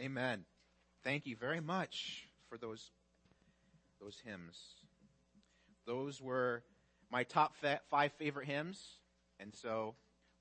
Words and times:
Amen. 0.00 0.44
Thank 1.02 1.26
you 1.26 1.34
very 1.34 1.60
much 1.60 2.28
for 2.48 2.56
those 2.56 2.92
those 4.00 4.16
hymns. 4.24 4.56
Those 5.86 6.20
were 6.20 6.62
my 7.10 7.24
top 7.24 7.56
five 7.90 8.12
favorite 8.12 8.46
hymns, 8.46 8.80
and 9.40 9.52
so 9.52 9.96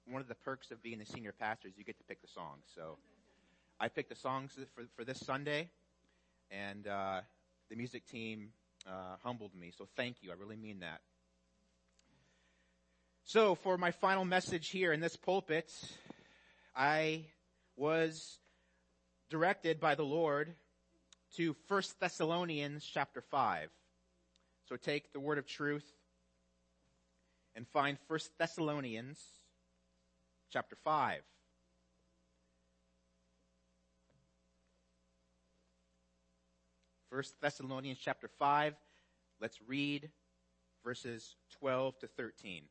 one 0.06 0.22
of 0.22 0.28
the 0.28 0.36
perks 0.36 0.70
of 0.70 0.84
being 0.84 1.00
the 1.00 1.06
senior 1.06 1.32
pastor 1.32 1.70
is 1.70 1.74
you 1.76 1.84
get 1.84 1.98
to 1.98 2.04
pick 2.04 2.22
the 2.22 2.28
songs. 2.28 2.66
So 2.76 3.00
I 3.80 3.88
picked 3.88 4.10
the 4.10 4.16
songs 4.16 4.52
for 4.76 4.84
for 4.96 5.04
this 5.04 5.20
Sunday, 5.26 5.70
and 6.52 6.86
uh, 6.86 7.22
the 7.72 7.76
music 7.76 8.06
team 8.06 8.50
uh, 8.86 9.16
humbled 9.24 9.56
me. 9.56 9.72
So 9.76 9.88
thank 9.96 10.18
you. 10.22 10.30
I 10.30 10.36
really 10.36 10.58
mean 10.58 10.82
that. 10.82 11.02
So 13.24 13.56
for 13.56 13.76
my 13.80 13.90
final 13.90 14.24
message 14.24 14.70
here 14.70 14.94
in 14.94 15.00
this 15.00 15.16
pulpit, 15.16 15.74
I 16.76 17.26
was 17.76 18.38
directed 19.30 19.80
by 19.80 19.96
the 19.96 20.04
Lord 20.04 20.54
to 21.36 21.56
1 21.68 21.82
Thessalonians 22.00 22.86
chapter 22.86 23.22
5. 23.22 23.70
So 24.68 24.76
take 24.76 25.14
the 25.14 25.20
word 25.20 25.38
of 25.38 25.46
truth 25.46 25.86
and 27.56 27.68
find 27.68 27.98
1 28.08 28.20
Thessalonians 28.38 29.20
chapter 30.52 30.78
5. 30.84 31.22
First 37.10 37.40
Thessalonians 37.42 38.00
chapter 38.00 38.30
5. 38.40 38.76
Let's 39.42 39.60
read 39.68 40.10
verses 40.84 41.36
12 41.60 41.98
to 42.00 42.08
13. 42.08 42.64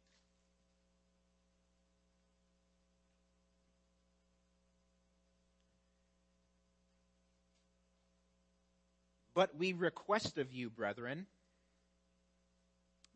But 9.37 9.55
we 9.55 9.75
request 9.75 10.39
of 10.39 10.51
you, 10.51 10.71
brethren, 10.71 11.27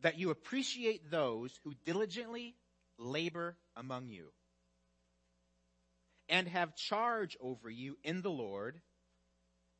that 0.01 0.19
you 0.19 0.29
appreciate 0.29 1.09
those 1.09 1.59
who 1.63 1.73
diligently 1.83 2.53
labor 2.99 3.57
among 3.75 4.07
you 4.07 4.27
and 6.29 6.47
have 6.47 6.75
charge 6.75 7.35
over 7.41 7.71
you 7.71 7.97
in 8.03 8.21
the 8.21 8.29
Lord 8.29 8.81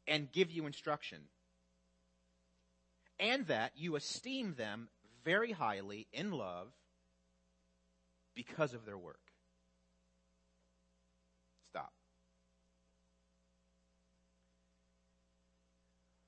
and 0.08 0.32
give 0.32 0.50
you 0.50 0.66
instruction. 0.66 1.20
And 3.20 3.46
that 3.46 3.74
you 3.76 3.96
esteem 3.96 4.56
them 4.56 4.90
very 5.24 5.52
highly 5.52 6.08
in 6.12 6.32
love 6.32 6.70
because 8.34 8.74
of 8.74 8.88
their 8.88 8.98
work. 8.98 9.31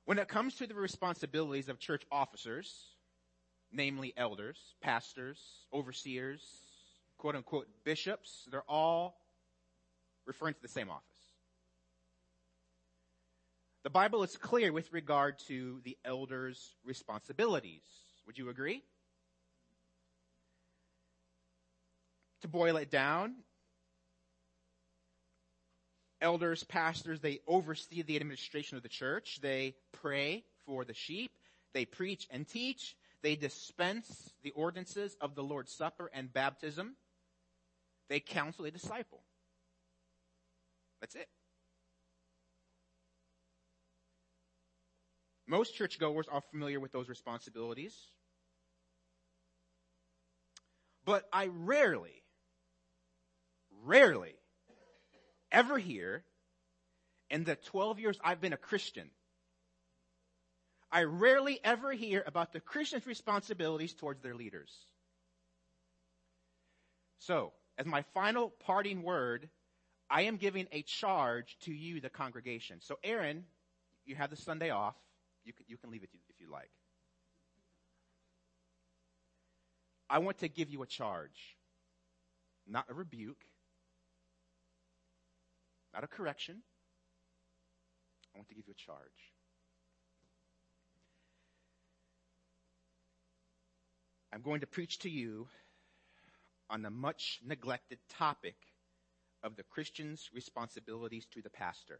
When 0.06 0.20
it 0.20 0.28
comes 0.28 0.56
to 0.56 0.68
the 0.68 0.76
responsibilities 0.76 1.70
of 1.70 1.80
church 1.80 2.04
officers, 2.12 2.88
namely 3.72 4.14
elders, 4.18 4.76
pastors, 4.82 5.40
overseers, 5.74 6.42
quote 7.18 7.36
unquote 7.36 7.68
bishops, 7.86 8.48
they're 8.52 8.70
all 8.70 9.16
referring 10.26 10.56
to 10.56 10.62
the 10.62 10.68
same 10.68 10.90
office. 10.90 11.04
The 13.84 13.90
Bible 13.90 14.24
is 14.24 14.38
clear 14.38 14.72
with 14.72 14.92
regard 14.94 15.40
to 15.48 15.82
the 15.84 15.98
elders' 16.06 16.76
responsibilities. 16.86 17.84
Would 18.26 18.38
you 18.38 18.50
agree? 18.50 18.84
To 22.42 22.48
boil 22.48 22.78
it 22.78 22.92
down, 22.92 23.36
elders, 26.24 26.64
pastors, 26.64 27.20
they 27.20 27.42
oversee 27.46 28.02
the 28.02 28.16
administration 28.16 28.78
of 28.78 28.84
the 28.84 28.90
church. 28.90 29.40
They 29.42 29.76
pray 29.92 30.44
for 30.66 30.86
the 30.86 30.94
sheep. 30.94 31.32
They 31.74 31.86
preach 31.86 32.28
and 32.32 32.48
teach. 32.48 32.96
They 33.22 33.36
dispense 33.36 34.32
the 34.42 34.52
ordinances 34.52 35.16
of 35.22 35.36
the 35.36 35.44
Lord's 35.44 35.72
Supper 35.72 36.10
and 36.14 36.34
baptism. 36.34 36.96
They 38.10 38.20
counsel 38.20 38.66
a 38.66 38.72
disciple. 38.72 39.22
That's 41.02 41.16
it. 41.16 41.28
Most 45.46 45.76
churchgoers 45.76 46.28
are 46.32 46.42
familiar 46.52 46.80
with 46.80 46.92
those 46.94 47.10
responsibilities. 47.10 47.94
But 51.06 51.28
I 51.34 51.50
rarely, 51.52 52.24
rarely 53.84 54.36
ever 55.54 55.78
hear 55.78 56.24
in 57.30 57.46
the 57.46 57.56
12 57.56 58.00
years 58.00 58.20
I've 58.24 58.42
been 58.42 58.54
a 58.54 58.58
Christian. 58.58 59.10
I 60.92 61.04
rarely 61.04 61.60
ever 61.64 61.92
hear 61.92 62.24
about 62.28 62.54
the 62.54 62.60
Christian's 62.60 63.08
responsibilities 63.08 63.94
towards 63.94 64.22
their 64.22 64.36
leaders. 64.36 64.72
So, 67.20 67.54
as 67.78 67.86
my 67.86 68.04
final 68.14 68.50
parting 68.66 69.02
word, 69.02 69.50
I 70.10 70.24
am 70.24 70.38
giving 70.38 70.68
a 70.72 70.84
charge 70.84 71.58
to 71.62 71.74
you, 71.74 72.02
the 72.02 72.10
congregation. 72.10 72.78
So, 72.82 73.00
Aaron, 73.04 73.46
you 74.06 74.16
have 74.16 74.30
the 74.30 74.36
Sunday 74.36 74.70
off. 74.70 74.96
You 75.46 75.54
can, 75.54 75.66
you 75.68 75.78
can 75.78 75.90
leave 75.90 76.04
it 76.04 76.10
if 76.30 76.40
you 76.40 76.52
like. 76.52 76.70
I 80.10 80.20
want 80.20 80.40
to 80.40 80.48
give 80.48 80.70
you 80.70 80.84
a 80.84 80.86
charge, 80.86 81.58
not 82.68 82.86
a 82.90 82.94
rebuke, 82.94 83.44
not 85.94 86.04
a 86.04 86.08
correction. 86.08 86.62
I 88.34 88.40
want 88.40 88.50
to 88.50 88.56
give 88.56 88.68
you 88.68 88.74
a 88.74 88.86
charge. 88.86 88.98
I'm 94.34 94.42
going 94.42 94.62
to 94.62 94.68
preach 94.68 95.00
to 95.00 95.10
you 95.10 95.48
on 96.70 96.82
the 96.82 96.90
much 96.90 97.40
neglected 97.46 98.00
topic 98.18 98.56
of 99.44 99.56
the 99.56 99.64
Christian's 99.64 100.30
responsibilities 100.34 101.28
to 101.34 101.42
the 101.44 101.52
pastor. 101.52 102.00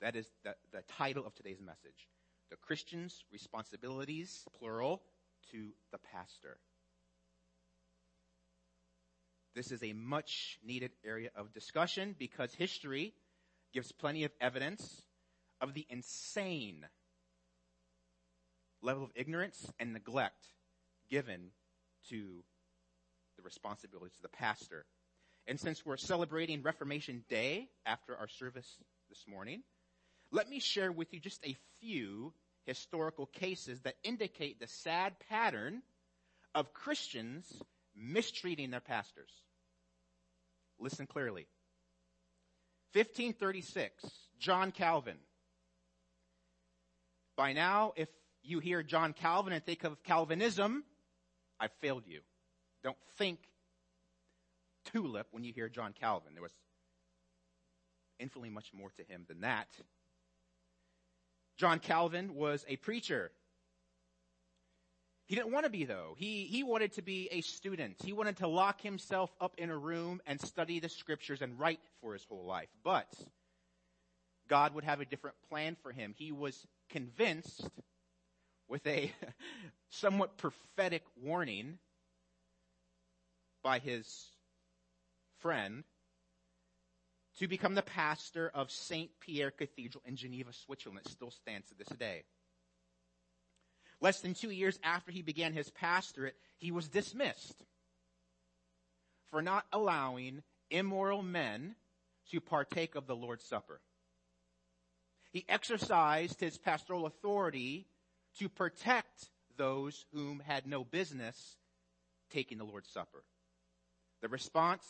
That 0.00 0.16
is 0.16 0.26
the, 0.44 0.54
the 0.72 0.82
title 0.96 1.26
of 1.26 1.34
today's 1.34 1.60
message. 1.60 2.08
The 2.50 2.56
Christian's 2.56 3.24
responsibilities, 3.30 4.46
plural, 4.58 5.02
to 5.50 5.68
the 5.92 5.98
pastor. 5.98 6.58
This 9.56 9.72
is 9.72 9.82
a 9.82 9.94
much 9.94 10.58
needed 10.62 10.90
area 11.02 11.30
of 11.34 11.54
discussion 11.54 12.14
because 12.18 12.52
history 12.52 13.14
gives 13.72 13.90
plenty 13.90 14.24
of 14.24 14.30
evidence 14.38 15.00
of 15.62 15.72
the 15.72 15.86
insane 15.88 16.84
level 18.82 19.02
of 19.02 19.10
ignorance 19.14 19.72
and 19.80 19.94
neglect 19.94 20.44
given 21.08 21.52
to 22.10 22.44
the 23.38 23.42
responsibilities 23.42 24.18
of 24.18 24.30
the 24.30 24.36
pastor. 24.36 24.84
And 25.46 25.58
since 25.58 25.86
we're 25.86 25.96
celebrating 25.96 26.60
Reformation 26.60 27.24
Day 27.30 27.70
after 27.86 28.14
our 28.14 28.28
service 28.28 28.76
this 29.08 29.24
morning, 29.26 29.62
let 30.30 30.50
me 30.50 30.60
share 30.60 30.92
with 30.92 31.14
you 31.14 31.18
just 31.20 31.42
a 31.46 31.56
few 31.80 32.34
historical 32.66 33.24
cases 33.24 33.80
that 33.84 33.94
indicate 34.04 34.60
the 34.60 34.68
sad 34.68 35.14
pattern 35.30 35.80
of 36.54 36.74
Christians 36.74 37.50
mistreating 37.96 38.70
their 38.70 38.80
pastors. 38.80 39.30
Listen 40.78 41.06
clearly. 41.06 41.46
1536, 42.92 44.04
John 44.38 44.72
Calvin. 44.72 45.18
By 47.36 47.52
now, 47.52 47.92
if 47.96 48.08
you 48.42 48.60
hear 48.60 48.82
John 48.82 49.12
Calvin 49.12 49.52
and 49.52 49.64
think 49.64 49.84
of 49.84 50.02
Calvinism, 50.02 50.84
I've 51.60 51.72
failed 51.80 52.04
you. 52.06 52.20
Don't 52.82 52.96
think 53.18 53.38
tulip 54.86 55.26
when 55.32 55.44
you 55.44 55.52
hear 55.52 55.68
John 55.68 55.92
Calvin. 55.98 56.34
There 56.34 56.42
was 56.42 56.54
infinitely 58.18 58.50
much 58.50 58.72
more 58.72 58.90
to 58.96 59.02
him 59.02 59.24
than 59.28 59.40
that. 59.40 59.68
John 61.56 61.78
Calvin 61.78 62.34
was 62.34 62.64
a 62.68 62.76
preacher 62.76 63.32
he 65.26 65.34
didn't 65.34 65.52
want 65.52 65.64
to 65.64 65.70
be 65.70 65.84
though. 65.84 66.14
He, 66.16 66.44
he 66.44 66.62
wanted 66.62 66.92
to 66.94 67.02
be 67.02 67.28
a 67.32 67.40
student. 67.40 67.96
He 68.04 68.12
wanted 68.12 68.38
to 68.38 68.48
lock 68.48 68.80
himself 68.80 69.30
up 69.40 69.54
in 69.58 69.70
a 69.70 69.76
room 69.76 70.20
and 70.26 70.40
study 70.40 70.78
the 70.78 70.88
scriptures 70.88 71.42
and 71.42 71.58
write 71.58 71.80
for 72.00 72.12
his 72.12 72.24
whole 72.28 72.44
life. 72.44 72.68
But 72.84 73.06
God 74.48 74.74
would 74.74 74.84
have 74.84 75.00
a 75.00 75.04
different 75.04 75.36
plan 75.48 75.76
for 75.82 75.90
him. 75.90 76.14
He 76.16 76.30
was 76.30 76.66
convinced 76.90 77.68
with 78.68 78.86
a 78.86 79.12
somewhat 79.90 80.36
prophetic 80.36 81.02
warning 81.20 81.78
by 83.64 83.80
his 83.80 84.30
friend 85.40 85.82
to 87.38 87.48
become 87.48 87.74
the 87.74 87.82
pastor 87.82 88.50
of 88.54 88.70
St. 88.70 89.10
Pierre 89.20 89.50
Cathedral 89.50 90.02
in 90.06 90.16
Geneva, 90.16 90.52
Switzerland. 90.52 91.00
It 91.04 91.10
still 91.12 91.32
stands 91.32 91.68
to 91.68 91.74
this 91.74 91.88
day. 91.98 92.22
Less 94.00 94.20
than 94.20 94.34
two 94.34 94.50
years 94.50 94.78
after 94.82 95.10
he 95.10 95.22
began 95.22 95.52
his 95.52 95.70
pastorate, 95.70 96.36
he 96.58 96.70
was 96.70 96.88
dismissed 96.88 97.64
for 99.30 99.42
not 99.42 99.64
allowing 99.72 100.42
immoral 100.70 101.22
men 101.22 101.74
to 102.30 102.40
partake 102.40 102.94
of 102.94 103.06
the 103.06 103.16
Lord's 103.16 103.44
Supper. 103.44 103.80
He 105.30 105.44
exercised 105.48 106.40
his 106.40 106.58
pastoral 106.58 107.06
authority 107.06 107.86
to 108.38 108.48
protect 108.48 109.30
those 109.56 110.04
whom 110.12 110.40
had 110.40 110.66
no 110.66 110.84
business 110.84 111.56
taking 112.30 112.58
the 112.58 112.64
Lord's 112.64 112.90
Supper. 112.90 113.24
The 114.22 114.28
response, 114.28 114.84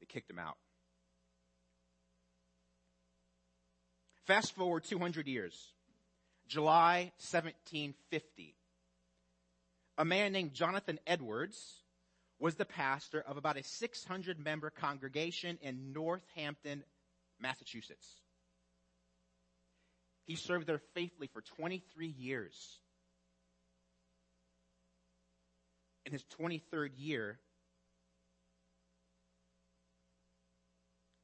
they 0.00 0.06
kicked 0.06 0.30
him 0.30 0.38
out. 0.38 0.56
Fast 4.26 4.54
forward 4.54 4.84
200 4.84 5.26
years. 5.26 5.72
July 6.50 7.12
1750. 7.18 8.56
A 9.98 10.04
man 10.04 10.32
named 10.32 10.52
Jonathan 10.52 10.98
Edwards 11.06 11.84
was 12.40 12.56
the 12.56 12.64
pastor 12.64 13.20
of 13.20 13.36
about 13.36 13.56
a 13.56 13.62
600 13.62 14.38
member 14.40 14.68
congregation 14.68 15.58
in 15.62 15.92
Northampton, 15.92 16.82
Massachusetts. 17.38 18.16
He 20.26 20.34
served 20.34 20.66
there 20.66 20.80
faithfully 20.94 21.28
for 21.32 21.40
23 21.40 22.08
years. 22.08 22.80
In 26.04 26.12
his 26.12 26.24
23rd 26.40 26.90
year, 26.96 27.38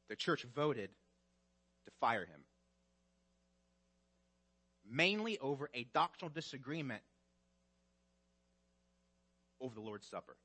the 0.08 0.14
church 0.14 0.46
voted 0.54 0.90
to 1.86 1.90
fire 1.98 2.26
him. 2.26 2.45
Mainly 4.88 5.38
over 5.38 5.68
a 5.74 5.84
doctrinal 5.92 6.32
disagreement 6.32 7.02
over 9.60 9.74
the 9.74 9.80
Lord's 9.80 10.06
Supper. 10.06 10.36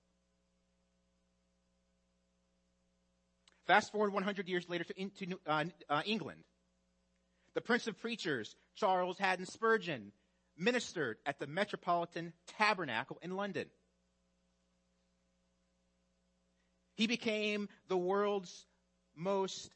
Fast 3.67 3.91
forward 3.91 4.13
100 4.13 4.49
years 4.49 4.67
later 4.67 4.83
to, 4.83 5.39
uh, 5.45 5.65
uh, 5.89 6.01
England. 6.05 6.43
The 7.53 7.61
Prince 7.61 7.87
of 7.87 7.99
Preachers, 7.99 8.55
Charles 8.75 9.17
Haddon 9.17 9.45
Spurgeon, 9.45 10.11
ministered 10.57 11.17
at 11.25 11.39
the 11.39 11.47
Metropolitan 11.47 12.33
Tabernacle 12.57 13.17
in 13.21 13.35
London. 13.35 13.67
He 16.95 17.07
became 17.07 17.69
the 17.87 17.97
world's 17.97 18.65
most 19.15 19.69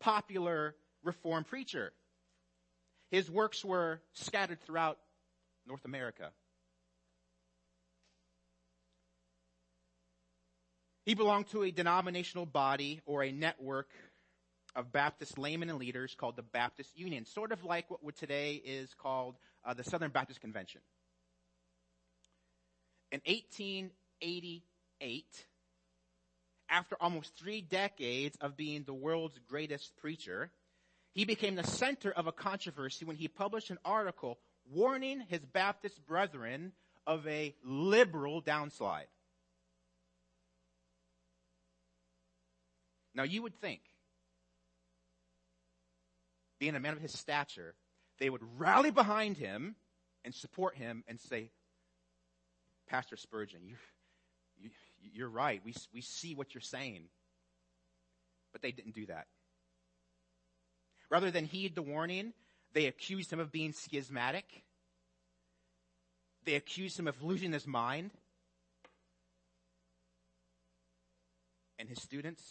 popular 0.00 0.74
Reformed 1.02 1.46
preacher. 1.46 1.92
His 3.10 3.30
works 3.30 3.64
were 3.64 4.00
scattered 4.12 4.60
throughout 4.62 4.98
North 5.66 5.84
America. 5.84 6.30
He 11.04 11.14
belonged 11.14 11.48
to 11.48 11.64
a 11.64 11.70
denominational 11.70 12.46
body 12.46 13.00
or 13.06 13.24
a 13.24 13.32
network 13.32 13.88
of 14.76 14.92
Baptist 14.92 15.38
laymen 15.38 15.70
and 15.70 15.78
leaders 15.78 16.14
called 16.14 16.36
the 16.36 16.42
Baptist 16.42 16.96
Union, 16.96 17.26
sort 17.26 17.52
of 17.52 17.64
like 17.64 17.86
what 17.88 18.16
today 18.16 18.62
is 18.64 18.94
called 18.94 19.36
uh, 19.64 19.74
the 19.74 19.82
Southern 19.82 20.10
Baptist 20.10 20.40
Convention. 20.40 20.80
In 23.10 23.20
1888, 23.26 25.46
after 26.68 26.96
almost 27.00 27.34
three 27.36 27.60
decades 27.60 28.36
of 28.40 28.56
being 28.56 28.84
the 28.84 28.94
world's 28.94 29.36
greatest 29.48 29.96
preacher, 29.96 30.52
he 31.12 31.24
became 31.24 31.56
the 31.56 31.64
center 31.64 32.10
of 32.10 32.26
a 32.26 32.32
controversy 32.32 33.04
when 33.04 33.16
he 33.16 33.28
published 33.28 33.70
an 33.70 33.78
article 33.84 34.38
warning 34.70 35.20
his 35.28 35.44
Baptist 35.44 36.06
brethren 36.06 36.72
of 37.06 37.26
a 37.26 37.54
liberal 37.64 38.40
downslide. 38.42 39.06
Now 43.14 43.24
you 43.24 43.42
would 43.42 43.60
think, 43.60 43.80
being 46.60 46.76
a 46.76 46.80
man 46.80 46.92
of 46.92 47.00
his 47.00 47.18
stature, 47.18 47.74
they 48.18 48.30
would 48.30 48.42
rally 48.58 48.90
behind 48.90 49.36
him 49.36 49.74
and 50.24 50.34
support 50.34 50.76
him 50.76 51.02
and 51.08 51.18
say, 51.18 51.50
Pastor 52.88 53.16
Spurgeon, 53.16 53.60
you're, 53.64 53.78
you, 54.58 54.70
you're 55.12 55.28
right. 55.28 55.60
We, 55.64 55.74
we 55.92 56.02
see 56.02 56.34
what 56.34 56.54
you're 56.54 56.60
saying. 56.60 57.04
But 58.52 58.62
they 58.62 58.72
didn't 58.72 58.94
do 58.94 59.06
that. 59.06 59.26
Rather 61.10 61.30
than 61.30 61.44
heed 61.44 61.74
the 61.74 61.82
warning, 61.82 62.32
they 62.72 62.86
accused 62.86 63.32
him 63.32 63.40
of 63.40 63.50
being 63.50 63.72
schismatic. 63.72 64.62
They 66.44 66.54
accused 66.54 66.98
him 66.98 67.08
of 67.08 67.20
losing 67.22 67.52
his 67.52 67.66
mind. 67.66 68.12
And 71.78 71.88
his 71.88 72.00
students 72.00 72.42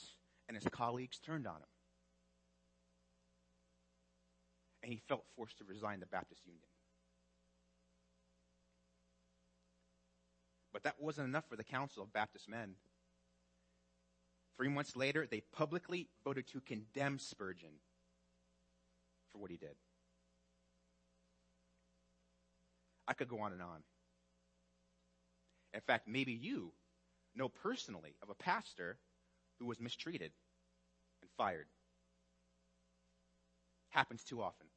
and 0.48 0.58
his 0.58 0.66
colleagues 0.72 1.20
turned 1.20 1.48
on 1.48 1.56
him. 1.56 1.70
And 4.84 4.92
he 4.92 5.02
felt 5.08 5.24
forced 5.36 5.58
to 5.60 5.64
resign 5.64 6.00
the 6.00 6.06
Baptist 6.06 6.46
Union. 6.46 6.64
But 10.74 10.84
that 10.84 10.96
wasn't 11.00 11.28
enough 11.28 11.48
for 11.50 11.56
the 11.56 11.64
Council 11.64 12.04
of 12.04 12.12
Baptist 12.14 12.50
Men. 12.50 12.76
Three 14.58 14.70
months 14.70 14.96
later, 14.96 15.26
they 15.30 15.42
publicly 15.54 16.10
voted 16.24 16.48
to 16.48 16.60
condemn 16.62 17.20
Spurgeon 17.20 17.80
for 19.32 19.40
what 19.40 19.52
he 19.52 19.58
did. 19.58 19.76
I 23.08 23.14
could 23.14 23.28
go 23.28 23.40
on 23.40 23.52
and 23.54 23.62
on. 23.62 23.84
In 25.74 25.82
fact, 25.82 26.08
maybe 26.08 26.34
you 26.34 26.72
know 27.36 27.50
personally 27.50 28.16
of 28.22 28.30
a 28.30 28.36
pastor 28.36 28.98
who 29.60 29.66
was 29.66 29.80
mistreated 29.80 30.32
and 31.22 31.30
fired. 31.38 31.68
Happens 33.90 34.24
too 34.24 34.42
often. 34.42 34.68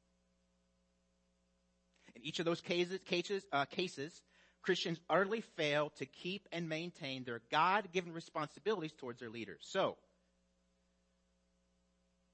In 2.15 2.23
each 2.23 2.39
of 2.39 2.45
those 2.45 2.61
cases, 2.61 2.99
cases, 3.05 3.45
uh, 3.51 3.65
cases, 3.65 4.21
Christians 4.61 4.99
utterly 5.09 5.41
fail 5.41 5.91
to 5.97 6.05
keep 6.05 6.47
and 6.51 6.69
maintain 6.69 7.23
their 7.23 7.41
God-given 7.51 8.13
responsibilities 8.13 8.93
towards 8.93 9.19
their 9.19 9.29
leaders. 9.29 9.59
So, 9.61 9.97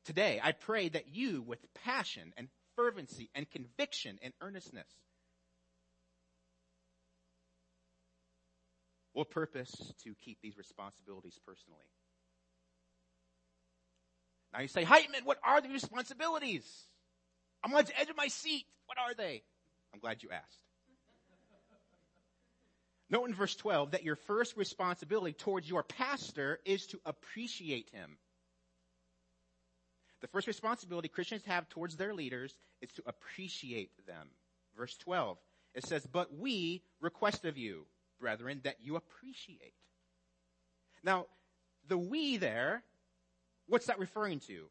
today 0.10 0.42
I 0.44 0.54
pray 0.54 0.90
that 0.90 1.14
you, 1.14 1.44
with 1.44 1.60
passion 1.86 2.34
and 2.36 2.48
fervency 2.76 3.30
and 3.36 3.48
conviction 3.48 4.18
and 4.24 4.34
earnestness, 4.42 4.88
will 9.14 9.24
purpose 9.24 9.94
to 10.04 10.16
keep 10.26 10.40
these 10.42 10.58
responsibilities 10.58 11.40
personally. 11.46 11.86
Now 14.52 14.62
you 14.62 14.68
say, 14.68 14.84
Heitman, 14.84 15.26
what 15.26 15.38
are 15.44 15.62
the 15.62 15.70
responsibilities? 15.70 16.66
I'm 17.64 17.72
on 17.76 17.86
the 17.86 18.00
edge 18.00 18.10
of 18.10 18.18
my 18.18 18.30
seat. 18.30 18.66
What 18.88 18.98
are 18.98 19.14
they? 19.14 19.44
I'm 19.94 20.00
glad 20.00 20.24
you 20.24 20.30
asked. 20.32 20.64
Note 23.12 23.26
in 23.26 23.36
verse 23.36 23.56
12 23.56 23.92
that 23.92 24.04
your 24.04 24.16
first 24.16 24.58
responsibility 24.58 25.34
towards 25.34 25.70
your 25.70 25.84
pastor 25.84 26.60
is 26.66 26.88
to 26.88 27.00
appreciate 27.06 27.90
him. 27.92 28.18
The 30.22 30.28
first 30.28 30.48
responsibility 30.48 31.08
Christians 31.08 31.44
have 31.46 31.70
towards 31.70 31.96
their 31.96 32.14
leaders 32.14 32.56
is 32.82 32.92
to 32.94 33.04
appreciate 33.06 33.92
them. 34.06 34.30
Verse 34.78 34.98
12, 34.98 35.38
it 35.76 35.86
says, 35.86 36.06
But 36.06 36.38
we 36.38 36.84
request 37.00 37.46
of 37.46 37.58
you, 37.58 37.86
brethren, 38.20 38.62
that 38.64 38.78
you 38.82 38.96
appreciate. 38.96 39.74
Now, 41.04 41.28
the 41.88 41.98
we 41.98 42.38
there 42.38 42.84
What's 43.70 43.86
that 43.86 44.00
referring 44.00 44.40
to? 44.42 44.66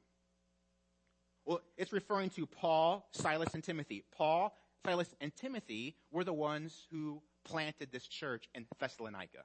Well, 1.47 1.61
it's 1.77 1.93
referring 1.93 2.31
to 2.31 2.47
Paul, 2.47 3.09
Silas, 3.13 3.55
and 3.55 3.63
Timothy. 3.63 4.05
Paul, 4.11 4.59
Silas, 4.85 5.15
and 5.21 5.35
Timothy 5.37 5.95
were 6.11 6.25
the 6.25 6.33
ones 6.33 6.87
who 6.91 7.23
planted 7.45 7.93
this 7.93 8.09
church 8.09 8.49
in 8.57 8.67
Thessalonica. 8.81 9.45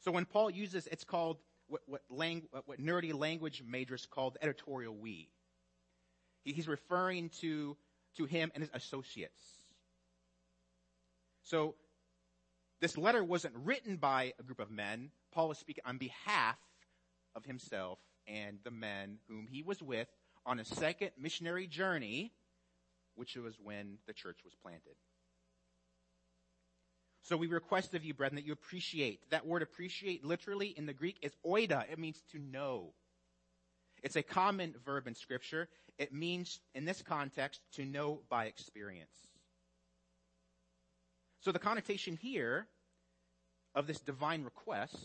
So 0.00 0.10
when 0.10 0.24
Paul 0.24 0.50
uses, 0.50 0.88
it's 0.88 1.04
called 1.04 1.38
what, 1.70 1.82
what, 1.86 2.02
lang, 2.10 2.42
what 2.66 2.80
nerdy 2.80 3.14
language 3.14 3.62
majors 3.66 4.06
call 4.06 4.30
the 4.30 4.42
editorial 4.42 4.94
we. 4.94 5.28
He, 6.44 6.52
he's 6.52 6.68
referring 6.68 7.30
to, 7.40 7.76
to 8.16 8.24
him 8.24 8.50
and 8.54 8.62
his 8.62 8.70
associates. 8.74 9.42
So 11.44 11.74
this 12.80 12.98
letter 12.98 13.22
wasn't 13.22 13.54
written 13.56 13.96
by 13.96 14.32
a 14.38 14.42
group 14.42 14.60
of 14.60 14.70
men. 14.70 15.10
Paul 15.32 15.48
was 15.48 15.58
speaking 15.58 15.84
on 15.86 15.98
behalf 15.98 16.56
of 17.34 17.44
himself 17.44 17.98
and 18.26 18.58
the 18.64 18.70
men 18.70 19.18
whom 19.28 19.46
he 19.50 19.62
was 19.62 19.82
with 19.82 20.08
on 20.44 20.58
a 20.58 20.64
second 20.64 21.10
missionary 21.18 21.66
journey, 21.66 22.32
which 23.14 23.36
was 23.36 23.54
when 23.62 23.98
the 24.06 24.12
church 24.12 24.38
was 24.44 24.54
planted. 24.62 24.96
So 27.30 27.36
we 27.36 27.46
request 27.46 27.94
of 27.94 28.04
you, 28.04 28.12
brethren, 28.12 28.34
that 28.34 28.44
you 28.44 28.52
appreciate. 28.52 29.20
That 29.30 29.46
word 29.46 29.62
appreciate 29.62 30.24
literally 30.24 30.74
in 30.76 30.84
the 30.84 30.92
Greek 30.92 31.16
is 31.22 31.30
oida. 31.46 31.84
It 31.88 31.96
means 31.96 32.20
to 32.32 32.40
know. 32.40 32.92
It's 34.02 34.16
a 34.16 34.22
common 34.24 34.74
verb 34.84 35.06
in 35.06 35.14
scripture. 35.14 35.68
It 35.96 36.12
means, 36.12 36.58
in 36.74 36.86
this 36.86 37.02
context, 37.02 37.60
to 37.74 37.84
know 37.84 38.22
by 38.28 38.46
experience. 38.46 39.14
So 41.38 41.52
the 41.52 41.60
connotation 41.60 42.18
here 42.20 42.66
of 43.76 43.86
this 43.86 44.00
divine 44.00 44.42
request 44.42 44.96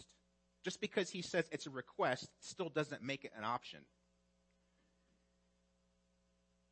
just 0.63 0.81
because 0.81 1.11
he 1.11 1.21
says 1.21 1.45
it's 1.51 1.67
a 1.67 1.69
request 1.69 2.27
still 2.39 2.69
doesn't 2.69 3.03
make 3.03 3.23
it 3.23 3.33
an 3.37 3.43
option. 3.43 3.81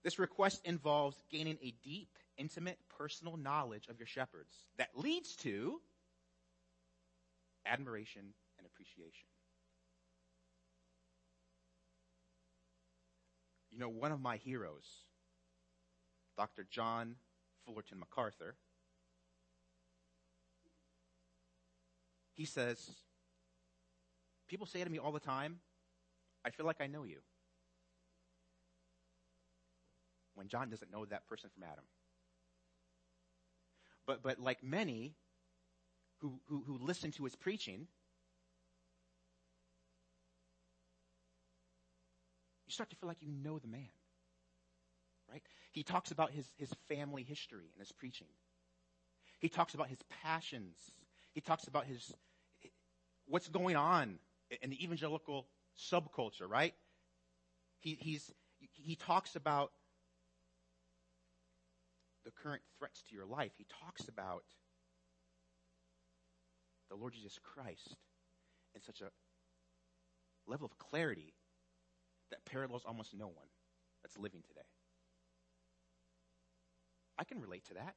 This 0.03 0.17
request 0.17 0.61
involves 0.65 1.15
gaining 1.29 1.59
a 1.61 1.75
deep, 1.83 2.09
intimate, 2.37 2.79
personal 2.97 3.37
knowledge 3.37 3.87
of 3.87 3.99
your 3.99 4.07
shepherds 4.07 4.55
that 4.77 4.89
leads 4.95 5.35
to 5.37 5.79
admiration 7.65 8.33
and 8.57 8.67
appreciation. 8.67 9.27
You 13.71 13.79
know, 13.79 13.89
one 13.89 14.11
of 14.11 14.21
my 14.21 14.37
heroes, 14.37 14.85
Dr. 16.37 16.65
John 16.69 17.15
Fullerton 17.65 17.99
MacArthur, 17.99 18.55
he 22.33 22.45
says, 22.45 22.91
People 24.47 24.67
say 24.67 24.83
to 24.83 24.89
me 24.89 24.99
all 24.99 25.11
the 25.11 25.19
time, 25.19 25.59
I 26.45 26.51
feel 26.51 26.65
like 26.65 26.81
I 26.81 26.87
know 26.87 27.03
you. 27.03 27.17
When 30.35 30.47
John 30.47 30.69
doesn't 30.69 30.91
know 30.91 31.05
that 31.05 31.27
person 31.27 31.49
from 31.53 31.63
Adam. 31.63 31.85
But, 34.05 34.21
but 34.21 34.39
like 34.39 34.63
many 34.63 35.15
who, 36.19 36.39
who, 36.47 36.63
who 36.65 36.77
listen 36.77 37.11
to 37.13 37.23
his 37.23 37.35
preaching, 37.35 37.87
you 42.65 42.71
start 42.71 42.89
to 42.89 42.95
feel 42.95 43.07
like 43.07 43.21
you 43.21 43.31
know 43.31 43.59
the 43.59 43.67
man. 43.67 43.89
Right? 45.29 45.41
He 45.71 45.83
talks 45.83 46.11
about 46.11 46.31
his, 46.31 46.45
his 46.57 46.71
family 46.87 47.23
history 47.23 47.71
in 47.73 47.79
his 47.79 47.91
preaching. 47.91 48.27
He 49.39 49.49
talks 49.49 49.73
about 49.73 49.87
his 49.87 49.99
passions. 50.21 50.77
He 51.33 51.41
talks 51.41 51.67
about 51.67 51.85
his 51.85 52.13
what's 53.27 53.47
going 53.47 53.75
on 53.75 54.19
in 54.61 54.69
the 54.69 54.83
evangelical 54.83 55.47
subculture, 55.77 56.47
right? 56.47 56.73
He, 57.79 57.97
he's, 57.99 58.31
he 58.59 58.95
talks 58.95 59.35
about 59.35 59.71
the 62.25 62.31
current 62.31 62.61
threats 62.77 63.01
to 63.09 63.15
your 63.15 63.25
life. 63.25 63.51
He 63.57 63.65
talks 63.81 64.07
about 64.07 64.43
the 66.89 66.95
Lord 66.95 67.13
Jesus 67.13 67.39
Christ 67.43 67.95
in 68.75 68.81
such 68.81 69.01
a 69.01 69.09
level 70.49 70.65
of 70.65 70.77
clarity 70.77 71.33
that 72.29 72.45
parallels 72.45 72.83
almost 72.85 73.13
no 73.13 73.27
one 73.27 73.47
that's 74.03 74.17
living 74.17 74.41
today. 74.47 74.67
I 77.17 77.23
can 77.23 77.39
relate 77.39 77.65
to 77.67 77.75
that. 77.75 77.95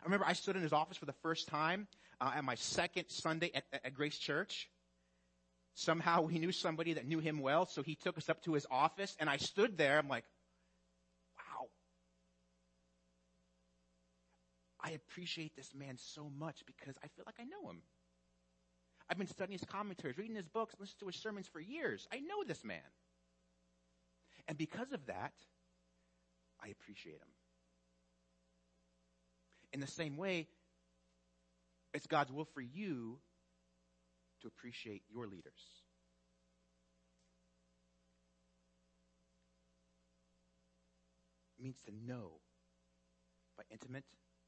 I 0.00 0.04
remember 0.04 0.26
I 0.26 0.34
stood 0.34 0.56
in 0.56 0.62
his 0.62 0.72
office 0.72 0.96
for 0.96 1.06
the 1.06 1.12
first 1.12 1.48
time 1.48 1.88
uh, 2.20 2.32
at 2.36 2.44
my 2.44 2.54
second 2.54 3.06
Sunday 3.08 3.50
at, 3.54 3.64
at 3.72 3.94
Grace 3.94 4.18
Church. 4.18 4.68
Somehow 5.74 6.22
we 6.22 6.38
knew 6.38 6.52
somebody 6.52 6.94
that 6.94 7.06
knew 7.06 7.18
him 7.18 7.40
well, 7.40 7.66
so 7.66 7.82
he 7.82 7.96
took 7.96 8.16
us 8.16 8.30
up 8.30 8.42
to 8.44 8.54
his 8.54 8.66
office, 8.70 9.14
and 9.20 9.28
I 9.28 9.36
stood 9.36 9.76
there. 9.76 9.98
I'm 9.98 10.08
like, 10.08 10.24
I 14.86 14.90
appreciate 14.90 15.56
this 15.56 15.74
man 15.74 15.96
so 15.98 16.30
much 16.38 16.62
because 16.64 16.94
I 17.02 17.08
feel 17.08 17.24
like 17.26 17.40
I 17.40 17.44
know 17.44 17.68
him. 17.68 17.82
I've 19.10 19.18
been 19.18 19.26
studying 19.26 19.58
his 19.58 19.68
commentaries, 19.68 20.16
reading 20.16 20.36
his 20.36 20.46
books, 20.46 20.74
listening 20.78 21.00
to 21.00 21.06
his 21.06 21.16
sermons 21.16 21.48
for 21.48 21.58
years. 21.58 22.06
I 22.12 22.20
know 22.20 22.44
this 22.46 22.64
man. 22.64 22.78
And 24.46 24.56
because 24.56 24.92
of 24.92 25.04
that, 25.06 25.32
I 26.62 26.68
appreciate 26.68 27.16
him. 27.16 27.34
In 29.72 29.80
the 29.80 29.88
same 29.88 30.16
way, 30.16 30.46
it's 31.92 32.06
God's 32.06 32.30
will 32.30 32.44
for 32.54 32.60
you 32.60 33.18
to 34.42 34.46
appreciate 34.46 35.02
your 35.12 35.26
leaders. 35.26 35.82
It 41.58 41.64
means 41.64 41.82
to 41.86 41.92
know 42.06 42.34
by 43.56 43.64
intimate, 43.70 44.04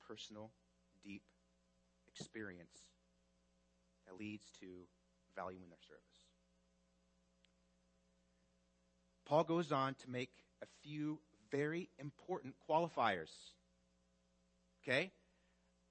personal, 0.08 0.50
deep 1.04 1.22
experience 2.08 2.78
that 4.06 4.18
leads 4.18 4.44
to 4.60 4.66
valuing 5.36 5.68
their 5.68 5.78
service. 5.86 6.04
Paul 9.26 9.44
goes 9.44 9.70
on 9.72 9.94
to 9.94 10.10
make 10.10 10.30
a 10.62 10.66
few 10.82 11.18
very 11.52 11.90
important 11.98 12.54
qualifiers. 12.68 13.30
Okay? 14.82 15.12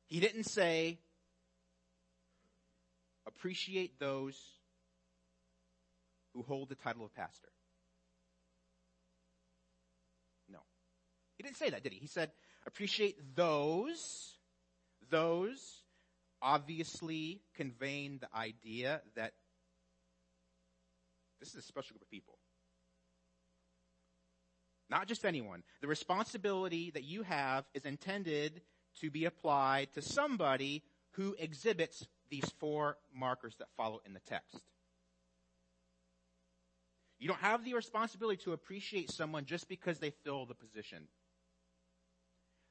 He 0.07 0.19
didn't 0.19 0.45
say, 0.45 0.97
appreciate 3.27 4.00
those 4.00 4.36
who 6.33 6.41
hold 6.41 6.69
the 6.69 6.75
title 6.75 7.05
of 7.05 7.13
pastor. 7.13 7.50
No. 10.50 10.59
He 11.36 11.43
didn't 11.43 11.57
say 11.57 11.69
that, 11.69 11.83
did 11.83 11.93
he? 11.93 12.00
He 12.00 12.07
said, 12.07 12.31
appreciate 12.67 13.36
those, 13.36 14.36
those 15.09 15.83
obviously 16.41 17.41
conveying 17.55 18.19
the 18.19 18.38
idea 18.38 19.01
that 19.15 19.33
this 21.39 21.50
is 21.50 21.55
a 21.55 21.62
special 21.62 21.93
group 21.93 22.03
of 22.03 22.12
people. 22.12 22.38
Not 24.89 25.07
just 25.07 25.25
anyone. 25.25 25.63
The 25.81 25.88
responsibility 25.88 26.91
that 26.91 27.03
you 27.03 27.24
have 27.24 27.65
is 27.74 27.86
intended 27.86 28.62
to 29.01 29.09
be 29.09 29.25
applied 29.25 29.93
to 29.93 30.01
somebody 30.01 30.83
who 31.12 31.36
exhibits 31.39 32.07
these 32.29 32.50
four 32.59 32.97
markers 33.13 33.55
that 33.59 33.67
follow 33.75 34.01
in 34.05 34.13
the 34.13 34.19
text. 34.27 34.59
You 37.19 37.27
don't 37.27 37.39
have 37.39 37.65
the 37.65 37.74
responsibility 37.74 38.41
to 38.43 38.53
appreciate 38.53 39.09
someone 39.09 39.45
just 39.45 39.67
because 39.67 40.00
they 40.00 40.12
fill 40.24 40.45
the 40.45 40.53
position. 40.53 41.07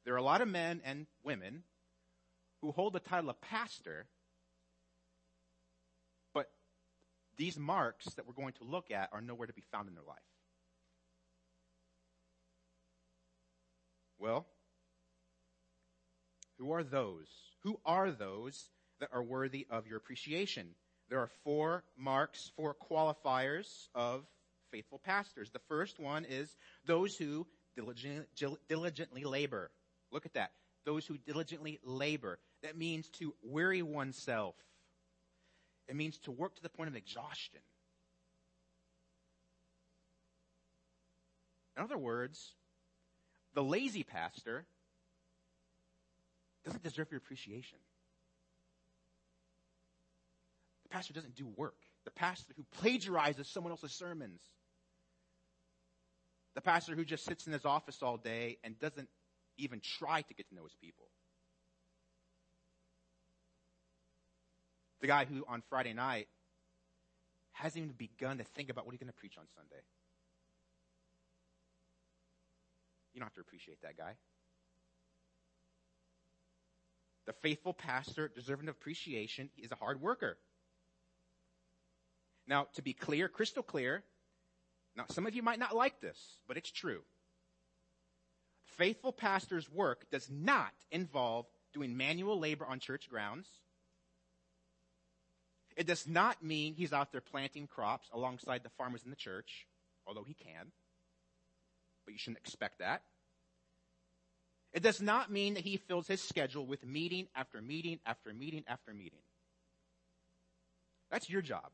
There 0.07 0.15
are 0.15 0.19
a 0.19 0.23
lot 0.23 0.41
of 0.41 0.47
men 0.47 0.81
and 0.85 1.07
women 1.25 1.65
who 2.63 2.71
hold 2.71 2.93
the 2.93 3.01
title 3.01 3.29
of 3.29 3.41
pastor, 3.41 4.07
but 6.33 6.49
these 7.37 7.59
marks 7.59 8.07
that 8.15 8.25
we're 8.25 8.33
going 8.33 8.53
to 8.55 8.65
look 8.65 8.93
at 8.93 9.11
are 9.13 9.21
nowhere 9.21 9.49
to 9.49 9.53
be 9.53 9.65
found 9.73 9.89
in 9.89 9.95
their 9.95 10.05
life. 10.05 10.17
Well, 14.21 14.47
who 16.59 16.71
are 16.71 16.85
those? 16.85 17.27
Who 17.65 17.81
are 17.85 18.13
those 18.13 18.71
that 19.01 19.11
are 19.13 19.25
worthy 19.25 19.67
of 19.69 19.89
your 19.89 19.99
appreciation? 19.99 20.69
There 21.11 21.19
are 21.19 21.31
four 21.43 21.83
marks, 21.99 22.53
four 22.57 22.75
qualifiers 22.75 23.89
of 23.93 24.25
faithful 24.71 25.01
pastors. 25.05 25.51
The 25.51 25.59
first 25.69 25.99
one 25.99 26.25
is 26.25 26.55
those 26.87 27.17
who 27.17 27.49
diligently 28.69 29.25
labor. 29.25 29.73
Look 30.13 30.27
at 30.27 30.35
that. 30.35 30.53
Those 30.85 31.07
who 31.07 31.19
diligently 31.19 31.79
labor. 31.83 32.39
That 32.63 32.77
means 32.77 33.09
to 33.19 33.35
weary 33.43 33.83
oneself. 33.83 34.55
It 35.89 35.97
means 35.97 36.19
to 36.21 36.31
work 36.31 36.57
to 36.57 36.63
the 36.63 36.69
point 36.69 36.89
of 36.89 36.97
exhaustion. 36.97 37.61
In 41.77 41.83
other 41.83 41.99
words, 41.99 42.55
the 43.55 43.63
lazy 43.63 44.03
pastor 44.03 44.67
doesn't 46.65 46.83
deserve 46.83 47.11
your 47.11 47.19
appreciation. 47.19 47.79
The 50.85 50.89
pastor 50.89 51.13
doesn't 51.13 51.35
do 51.35 51.47
work. 51.57 51.77
The 52.05 52.11
pastor 52.13 52.55
who 52.57 52.65
plagiarizes 52.81 53.47
someone 53.47 53.73
else's 53.73 53.93
sermons. 53.93 54.41
The 56.55 56.61
pastor 56.63 56.95
who 56.95 57.05
just 57.05 57.25
sits 57.25 57.47
in 57.47 57.53
his 57.53 57.65
office 57.65 58.03
all 58.03 58.17
day 58.17 58.59
and 58.65 58.79
doesn't 58.79 59.09
even 59.59 59.81
try 59.81 60.23
to 60.23 60.35
get 60.35 60.49
to 60.49 60.55
know 60.55 60.65
his 60.65 60.75
people. 60.81 61.07
The 65.01 65.07
guy 65.07 65.25
who 65.25 65.45
on 65.49 65.63
Friday 65.69 65.93
night 65.93 66.29
hasn't 67.53 67.85
even 67.85 67.95
begun 67.97 68.39
to 68.39 68.45
think 68.45 68.71
about 68.71 68.85
what 68.85 68.93
he's 68.93 69.01
going 69.01 69.13
to 69.13 69.19
preach 69.19 69.37
on 69.39 69.45
Sunday. 69.55 69.83
You 73.15 73.21
don't 73.21 73.27
have 73.27 73.35
to 73.35 73.41
appreciate 73.41 73.81
that 73.83 73.97
guy. 73.97 74.13
The 77.27 77.33
faithful 77.33 77.73
pastor, 77.73 78.29
deserving 78.29 78.69
of 78.69 78.77
appreciation, 78.77 79.51
is 79.57 79.73
a 79.73 79.75
hard 79.75 80.01
worker. 80.01 80.37
Now, 82.47 82.69
to 82.75 82.83
be 82.83 82.93
clear, 82.93 83.29
crystal 83.29 83.63
clear, 83.63 84.05
now 84.97 85.05
some 85.11 85.27
of 85.27 85.35
you 85.35 85.43
might 85.43 85.59
not 85.59 85.75
like 85.75 86.01
this, 86.01 86.19
but 86.47 86.57
it's 86.57 86.71
true. 86.71 87.01
Faithful 88.77 89.13
pastor's 89.13 89.71
work 89.71 90.11
does 90.11 90.29
not 90.31 90.73
involve 90.91 91.47
doing 91.73 91.97
manual 91.97 92.39
labor 92.39 92.67
on 92.67 92.81
church 92.81 93.09
grounds. 93.09 93.49
It 95.77 95.87
does 95.87 96.07
not 96.07 96.43
mean 96.43 96.75
he's 96.75 96.93
out 96.93 97.13
there 97.13 97.21
planting 97.21 97.67
crops 97.67 98.09
alongside 98.13 98.63
the 98.63 98.71
farmers 98.71 99.03
in 99.05 99.11
the 99.11 99.17
church, 99.17 99.67
although 100.07 100.25
he 100.25 100.35
can. 100.35 100.73
But 102.05 102.13
you 102.13 102.19
shouldn't 102.19 102.39
expect 102.39 102.79
that. 102.79 103.03
It 104.73 104.83
does 104.83 105.01
not 105.01 105.31
mean 105.31 105.55
that 105.55 105.65
he 105.65 105.77
fills 105.77 106.07
his 106.07 106.21
schedule 106.21 106.67
with 106.67 106.85
meeting 106.85 107.29
after 107.35 107.63
meeting 107.63 107.99
after 108.05 108.33
meeting 108.33 108.65
after 108.67 108.93
meeting. 108.93 109.21
That's 111.11 111.31
your 111.31 111.43
job. 111.43 111.71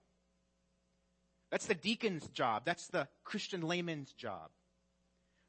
That's 1.51 1.67
the 1.67 1.75
deacon's 1.75 2.29
job. 2.29 2.63
That's 2.65 2.87
the 2.89 3.09
Christian 3.25 3.63
layman's 3.63 4.13
job. 4.13 4.51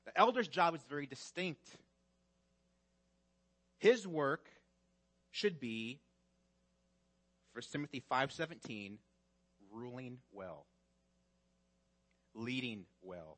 The 0.06 0.18
elder's 0.20 0.48
job 0.48 0.76
is 0.76 0.82
very 0.90 1.06
distinct. 1.06 1.68
His 3.80 4.08
work 4.08 4.48
should 5.32 5.60
be, 5.60 6.00
1 7.54 7.64
Timothy 7.72 8.04
5.17, 8.12 8.98
ruling 9.72 10.18
well. 10.32 10.66
Leading 12.36 12.86
well. 13.02 13.38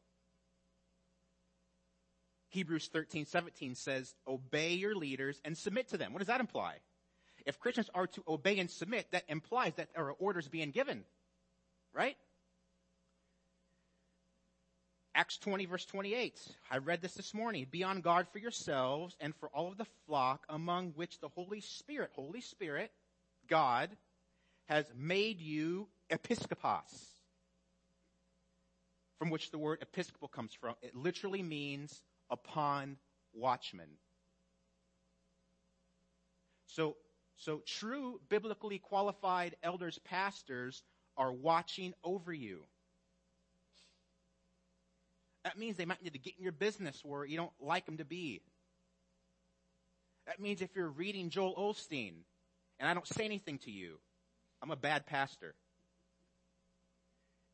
Hebrews 2.49 2.89
13, 2.93 3.25
17 3.25 3.75
says, 3.75 4.15
obey 4.27 4.73
your 4.73 4.95
leaders 4.95 5.41
and 5.43 5.57
submit 5.57 5.89
to 5.89 5.97
them. 5.97 6.13
What 6.13 6.19
does 6.19 6.27
that 6.27 6.39
imply? 6.39 6.77
If 7.45 7.59
Christians 7.59 7.89
are 7.93 8.07
to 8.07 8.23
obey 8.27 8.59
and 8.59 8.71
submit, 8.71 9.11
that 9.11 9.23
implies 9.27 9.73
that 9.75 9.89
there 9.93 10.05
are 10.05 10.13
orders 10.13 10.47
being 10.47 10.71
given. 10.71 11.03
Right? 11.93 12.17
Acts 15.17 15.37
20 15.37 15.65
verse 15.65 15.85
28. 15.85 16.37
I 16.69 16.77
read 16.79 17.01
this 17.01 17.13
this 17.13 17.33
morning. 17.33 17.67
Be 17.71 17.83
on 17.83 18.01
guard 18.01 18.27
for 18.27 18.39
yourselves 18.39 19.15
and 19.21 19.33
for 19.35 19.47
all 19.55 19.69
of 19.69 19.77
the 19.77 19.87
flock 20.05 20.45
among 20.49 20.91
which 20.91 21.21
the 21.21 21.29
Holy 21.29 21.61
Spirit, 21.61 22.11
Holy 22.13 22.41
Spirit, 22.41 22.91
God, 23.47 23.89
has 24.67 24.85
made 24.93 25.39
you 25.39 25.87
episkopos. 26.09 27.05
From 29.17 29.29
which 29.29 29.51
the 29.51 29.57
word 29.57 29.79
episcopal 29.81 30.27
comes 30.27 30.53
from. 30.53 30.75
It 30.81 30.93
literally 30.93 31.41
means 31.41 32.01
upon 32.29 32.97
watchmen. 33.33 33.87
So, 36.67 36.97
so 37.37 37.61
true 37.65 38.19
biblically 38.27 38.79
qualified 38.79 39.55
elders, 39.63 39.97
pastors 39.99 40.83
are 41.15 41.31
watching 41.31 41.93
over 42.03 42.33
you. 42.33 42.65
That 45.45 45.59
means 45.59 45.77
they 45.77 45.85
might 45.85 46.03
need 46.03 46.13
to 46.13 46.19
get 46.19 46.33
in 46.37 46.43
your 46.43 46.51
business 46.51 46.99
where 47.05 47.23
you 47.23 47.37
don't 47.37 47.53
like 47.61 47.85
them 47.85 47.97
to 47.97 48.03
be. 48.05 48.41
That 50.25 50.39
means 50.39 50.63
if 50.63 50.75
you're 50.75 50.89
reading 50.89 51.29
Joel 51.29 51.53
Osteen 51.55 52.13
and 52.79 52.89
I 52.89 52.95
don't 52.95 53.07
say 53.07 53.25
anything 53.25 53.59
to 53.59 53.71
you, 53.71 53.99
I'm 54.63 54.71
a 54.71 54.75
bad 54.75 55.05
pastor. 55.05 55.53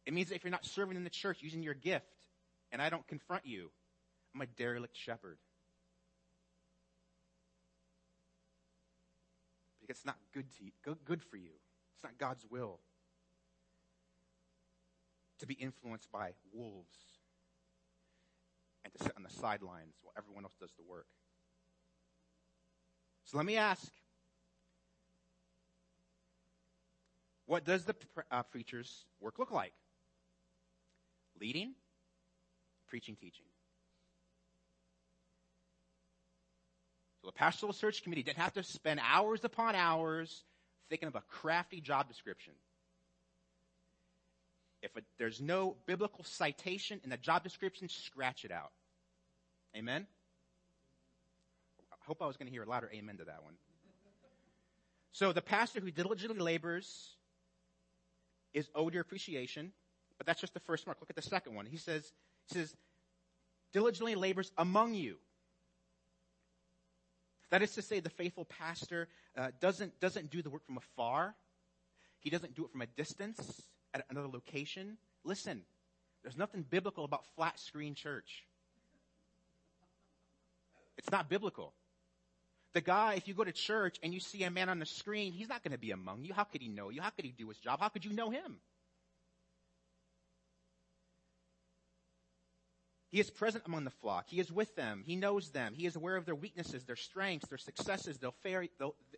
It 0.05 0.13
means 0.13 0.31
if 0.31 0.45
you're 0.45 0.51
not 0.51 0.65
serving 0.65 0.95
in 0.95 1.03
the 1.03 1.09
church 1.09 1.39
using 1.41 1.63
your 1.63 1.73
gift 1.73 2.05
and 2.71 2.81
I 2.81 2.89
don't 2.89 3.05
confront 3.07 3.45
you, 3.45 3.69
I'm 4.33 4.41
a 4.41 4.45
derelict 4.45 4.95
shepherd. 4.95 5.37
Because 9.81 9.97
it's 9.97 10.05
not 10.05 10.15
good 10.33 10.45
to 10.57 10.63
you, 10.63 10.71
good 11.03 11.21
for 11.23 11.35
you. 11.35 11.51
It's 11.95 12.03
not 12.05 12.17
God's 12.17 12.45
will 12.49 12.79
to 15.39 15.45
be 15.45 15.55
influenced 15.55 16.09
by 16.09 16.31
wolves 16.53 17.10
and 18.83 18.93
to 18.93 19.03
sit 19.03 19.13
on 19.15 19.23
the 19.23 19.29
sidelines 19.29 19.95
while 20.01 20.13
everyone 20.17 20.43
else 20.43 20.55
does 20.59 20.71
the 20.77 20.83
work. 20.89 21.07
So 23.25 23.37
let 23.37 23.45
me 23.45 23.57
ask, 23.57 23.91
what 27.45 27.65
does 27.65 27.85
the 27.85 27.95
uh, 28.31 28.43
preacher's 28.43 29.05
work 29.19 29.39
look 29.39 29.51
like? 29.51 29.73
Leading, 31.39 31.73
preaching, 32.87 33.15
teaching. 33.15 33.45
So 37.21 37.27
the 37.27 37.33
pastoral 37.33 37.73
search 37.73 38.03
committee 38.03 38.23
didn't 38.23 38.39
have 38.39 38.53
to 38.53 38.63
spend 38.63 38.99
hours 39.03 39.43
upon 39.43 39.75
hours 39.75 40.43
thinking 40.89 41.07
of 41.07 41.15
a 41.15 41.21
crafty 41.29 41.79
job 41.79 42.07
description. 42.07 42.53
If 44.81 44.97
it, 44.97 45.03
there's 45.17 45.39
no 45.39 45.75
biblical 45.85 46.23
citation 46.23 46.99
in 47.03 47.09
the 47.09 47.17
job 47.17 47.43
description, 47.43 47.87
scratch 47.87 48.45
it 48.45 48.51
out. 48.51 48.71
Amen? 49.75 50.07
I 51.91 51.95
hope 52.05 52.21
I 52.21 52.27
was 52.27 52.37
going 52.37 52.47
to 52.47 52.51
hear 52.51 52.63
a 52.63 52.69
louder 52.69 52.89
amen 52.93 53.17
to 53.17 53.25
that 53.25 53.43
one. 53.43 53.53
So 55.13 55.33
the 55.33 55.41
pastor 55.41 55.79
who 55.79 55.91
diligently 55.91 56.39
labors 56.39 57.11
is 58.53 58.69
owed 58.73 58.93
your 58.93 59.01
appreciation, 59.01 59.71
but 60.17 60.25
that's 60.25 60.41
just 60.41 60.53
the 60.53 60.59
first 60.61 60.87
mark. 60.87 60.97
Look 60.99 61.09
at 61.09 61.15
the 61.15 61.21
second 61.21 61.53
one. 61.53 61.65
He 61.65 61.77
says, 61.77 62.11
he 62.47 62.55
says, 62.55 62.75
diligently 63.73 64.15
labors 64.15 64.51
among 64.57 64.93
you. 64.93 65.17
That 67.49 67.61
is 67.61 67.73
to 67.73 67.81
say, 67.81 67.99
the 67.99 68.09
faithful 68.09 68.45
pastor 68.45 69.09
uh, 69.37 69.49
doesn't, 69.59 69.99
doesn't 69.99 70.31
do 70.31 70.41
the 70.41 70.49
work 70.49 70.65
from 70.65 70.77
afar. 70.77 71.35
He 72.19 72.29
doesn't 72.29 72.55
do 72.55 72.63
it 72.63 72.71
from 72.71 72.81
a 72.81 72.85
distance 72.85 73.63
at 73.93 74.05
another 74.09 74.27
location. 74.27 74.97
Listen, 75.23 75.61
there's 76.23 76.37
nothing 76.37 76.65
biblical 76.69 77.05
about 77.05 77.25
flat 77.35 77.59
screen 77.59 77.95
church. 77.95 78.45
It's 80.97 81.11
not 81.11 81.29
biblical. 81.29 81.73
The 82.73 82.81
guy, 82.81 83.15
if 83.15 83.27
you 83.27 83.33
go 83.33 83.43
to 83.43 83.51
church 83.51 83.97
and 84.01 84.13
you 84.13 84.19
see 84.19 84.43
a 84.43 84.51
man 84.51 84.69
on 84.69 84.79
the 84.79 84.85
screen, 84.85 85.33
he's 85.33 85.49
not 85.49 85.63
going 85.63 85.73
to 85.73 85.77
be 85.77 85.91
among 85.91 86.23
you. 86.23 86.33
How 86.33 86.43
could 86.43 86.61
he 86.61 86.69
know 86.69 86.89
you? 86.89 87.01
How 87.01 87.09
could 87.09 87.25
he 87.25 87.31
do 87.31 87.49
his 87.49 87.57
job? 87.57 87.79
How 87.81 87.89
could 87.89 88.05
you 88.05 88.13
know 88.13 88.29
him? 88.29 88.57
He 93.09 93.19
is 93.19 93.29
present 93.29 93.65
among 93.67 93.83
the 93.83 93.89
flock. 93.89 94.27
He 94.29 94.39
is 94.39 94.49
with 94.49 94.73
them. 94.77 95.03
He 95.05 95.17
knows 95.17 95.49
them. 95.49 95.73
He 95.75 95.85
is 95.85 95.97
aware 95.97 96.15
of 96.15 96.25
their 96.25 96.35
weaknesses, 96.35 96.85
their 96.85 96.95
strengths, 96.95 97.49
their 97.49 97.57
successes, 97.57 98.19
their, 98.19 98.31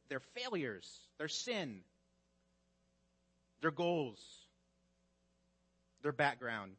their 0.10 0.20
failures, 0.20 0.90
their 1.20 1.28
sin, 1.28 1.82
their 3.62 3.70
goals, 3.70 4.20
their 6.04 6.12
background. 6.12 6.74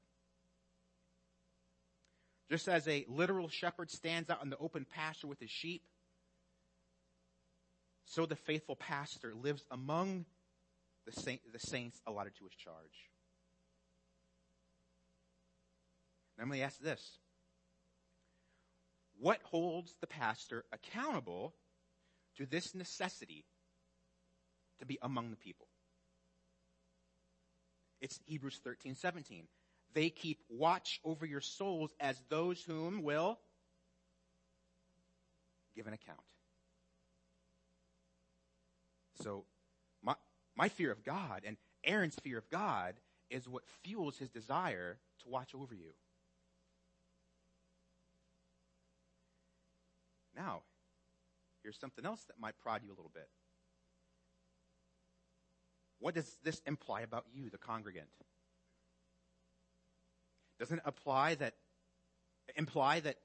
Just 2.50 2.68
as 2.68 2.87
a 2.87 3.04
literal 3.08 3.48
shepherd 3.48 3.90
stands 3.90 4.30
out 4.30 4.44
in 4.44 4.50
the 4.50 4.58
open 4.58 4.87
pasture 4.88 5.26
with 5.26 5.40
his 5.40 5.50
sheep, 5.50 5.82
so 8.04 8.26
the 8.26 8.37
faithful 8.37 8.76
pastor 8.76 9.34
lives 9.34 9.64
among 9.70 10.26
the, 11.06 11.12
saint, 11.12 11.40
the 11.52 11.58
saints 11.58 12.00
allotted 12.06 12.37
to 12.37 12.44
his 12.44 12.54
charge. 12.54 13.10
Now, 16.38 16.44
let 16.44 16.52
me 16.52 16.62
ask 16.62 16.78
this. 16.80 17.18
What 19.18 19.40
holds 19.44 19.94
the 20.00 20.06
pastor 20.06 20.64
accountable 20.72 21.54
to 22.37 22.46
this 22.46 22.74
necessity 22.74 23.46
to 24.80 24.87
be 24.87 24.98
among 25.00 25.30
the 25.30 25.37
people? 25.37 25.68
It's 28.04 28.20
Hebrews 28.26 28.60
13, 28.62 28.96
17. 28.96 29.44
They 29.94 30.10
keep 30.10 30.40
watch 30.50 31.00
over 31.04 31.24
your 31.24 31.40
souls 31.40 31.94
as 31.98 32.20
those 32.28 32.60
whom 32.62 33.02
will 33.02 33.38
give 35.74 35.86
an 35.86 35.94
account. 35.94 36.20
So, 39.22 39.46
my, 40.02 40.16
my 40.54 40.68
fear 40.68 40.92
of 40.92 41.02
God 41.02 41.44
and 41.46 41.56
Aaron's 41.82 42.16
fear 42.16 42.36
of 42.36 42.50
God 42.50 42.96
is 43.30 43.48
what 43.48 43.62
fuels 43.82 44.18
his 44.18 44.28
desire 44.28 44.98
to 45.22 45.30
watch 45.30 45.54
over 45.54 45.74
you. 45.74 45.94
Now, 50.36 50.60
here's 51.62 51.78
something 51.78 52.04
else 52.04 52.22
that 52.24 52.38
might 52.38 52.58
prod 52.58 52.82
you 52.84 52.90
a 52.90 52.96
little 52.96 53.12
bit. 53.14 53.30
What 56.04 56.14
does 56.14 56.36
this 56.44 56.60
imply 56.66 57.00
about 57.00 57.24
you, 57.32 57.48
the 57.48 57.56
congregant? 57.56 58.10
Doesn't 60.58 60.76
it 60.76 60.82
apply 60.84 61.36
that, 61.36 61.54
imply 62.56 63.00
that 63.00 63.16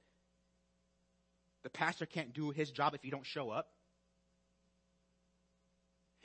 the 1.64 1.70
pastor 1.70 2.06
can't 2.06 2.32
do 2.32 2.52
his 2.52 2.72
job 2.72 2.96
if 2.96 3.04
you 3.04 3.12
don't 3.12 3.26
show 3.26 3.50
up? 3.50 3.68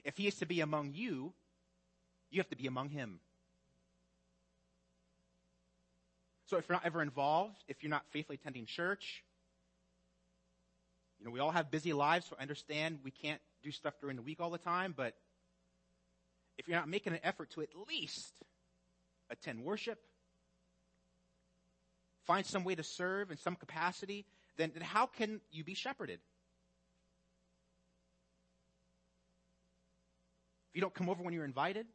If 0.04 0.16
he 0.16 0.28
is 0.28 0.36
to 0.36 0.46
be 0.46 0.60
among 0.60 0.92
you, 0.94 1.32
you 2.30 2.38
have 2.38 2.50
to 2.50 2.56
be 2.56 2.68
among 2.68 2.90
him. 2.90 3.18
So 6.46 6.56
if 6.56 6.68
you're 6.68 6.76
not 6.76 6.86
ever 6.86 7.02
involved, 7.02 7.64
if 7.66 7.82
you're 7.82 7.90
not 7.90 8.04
faithfully 8.12 8.38
attending 8.40 8.66
church, 8.66 9.24
you 11.18 11.26
know, 11.26 11.32
we 11.32 11.40
all 11.40 11.50
have 11.50 11.72
busy 11.72 11.92
lives, 11.92 12.26
so 12.30 12.36
I 12.38 12.42
understand 12.42 13.00
we 13.02 13.10
can't 13.10 13.40
do 13.64 13.72
stuff 13.72 13.94
during 14.00 14.14
the 14.14 14.22
week 14.22 14.40
all 14.40 14.50
the 14.50 14.58
time, 14.58 14.94
but 14.96 15.16
if 16.58 16.68
you're 16.68 16.78
not 16.78 16.88
making 16.88 17.12
an 17.12 17.20
effort 17.22 17.50
to 17.50 17.62
at 17.62 17.68
least 17.88 18.32
attend 19.30 19.64
worship, 19.64 19.98
find 22.24 22.46
some 22.46 22.64
way 22.64 22.74
to 22.74 22.82
serve 22.82 23.30
in 23.30 23.36
some 23.36 23.56
capacity, 23.56 24.24
then, 24.56 24.70
then 24.72 24.82
how 24.82 25.06
can 25.06 25.40
you 25.50 25.64
be 25.64 25.74
shepherded? 25.74 26.20
If 30.70 30.76
you 30.76 30.80
don't 30.80 30.94
come 30.94 31.08
over 31.08 31.22
when 31.22 31.34
you're 31.34 31.44
invited, 31.44 31.86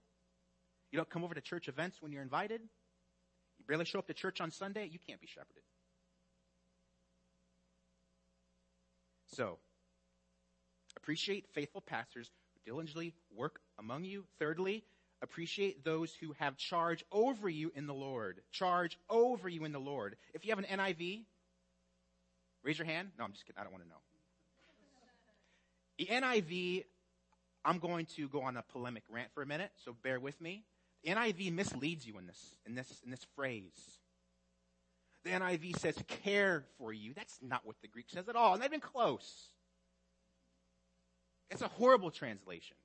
you 0.91 0.97
don't 0.97 1.09
come 1.09 1.23
over 1.23 1.33
to 1.33 1.41
church 1.41 1.67
events 1.67 2.01
when 2.01 2.11
you're 2.11 2.21
invited, 2.21 2.61
you 2.61 3.65
barely 3.67 3.85
show 3.85 3.99
up 3.99 4.07
to 4.07 4.13
church 4.13 4.41
on 4.41 4.51
Sunday, 4.51 4.89
you 4.91 4.99
can't 5.05 5.21
be 5.21 5.27
shepherded. 5.27 5.63
So, 9.27 9.59
appreciate 10.97 11.47
faithful 11.53 11.81
pastors 11.81 12.31
who 12.53 12.71
diligently 12.71 13.13
work 13.35 13.59
among 13.79 14.03
you. 14.03 14.25
Thirdly, 14.37 14.83
appreciate 15.21 15.83
those 15.83 16.13
who 16.13 16.33
have 16.39 16.57
charge 16.57 17.03
over 17.11 17.49
you 17.49 17.71
in 17.75 17.87
the 17.87 17.93
Lord. 17.93 18.41
Charge 18.51 18.97
over 19.09 19.49
you 19.49 19.65
in 19.65 19.71
the 19.71 19.79
Lord. 19.79 20.15
If 20.33 20.45
you 20.45 20.51
have 20.51 20.59
an 20.59 20.79
NIV, 20.79 21.23
Raise 22.63 22.77
your 22.77 22.85
hand. 22.85 23.09
No, 23.17 23.23
I'm 23.23 23.31
just 23.31 23.45
kidding. 23.45 23.59
I 23.59 23.63
don't 23.63 23.71
want 23.71 23.83
to 23.83 23.89
know. 23.89 23.95
The 25.97 26.05
NIV, 26.05 26.85
I'm 27.63 27.79
going 27.79 28.05
to 28.17 28.27
go 28.27 28.41
on 28.41 28.57
a 28.57 28.63
polemic 28.63 29.03
rant 29.09 29.29
for 29.33 29.43
a 29.43 29.45
minute, 29.45 29.71
so 29.83 29.95
bear 30.03 30.19
with 30.19 30.39
me. 30.41 30.63
The 31.03 31.11
NIV 31.11 31.53
misleads 31.53 32.05
you 32.05 32.17
in 32.17 32.27
this, 32.27 32.55
in 32.65 32.75
this, 32.75 33.01
in 33.03 33.11
this 33.11 33.25
phrase. 33.35 33.99
The 35.23 35.31
NIV 35.31 35.77
says 35.79 35.95
care 36.07 36.63
for 36.77 36.93
you. 36.93 37.13
That's 37.13 37.37
not 37.41 37.65
what 37.65 37.75
the 37.81 37.87
Greek 37.87 38.09
says 38.09 38.29
at 38.29 38.35
all. 38.35 38.53
And 38.53 38.61
not 38.61 38.69
even 38.69 38.79
close. 38.79 39.49
It's 41.49 41.61
a 41.61 41.67
horrible 41.67 42.11
translation. 42.11 42.77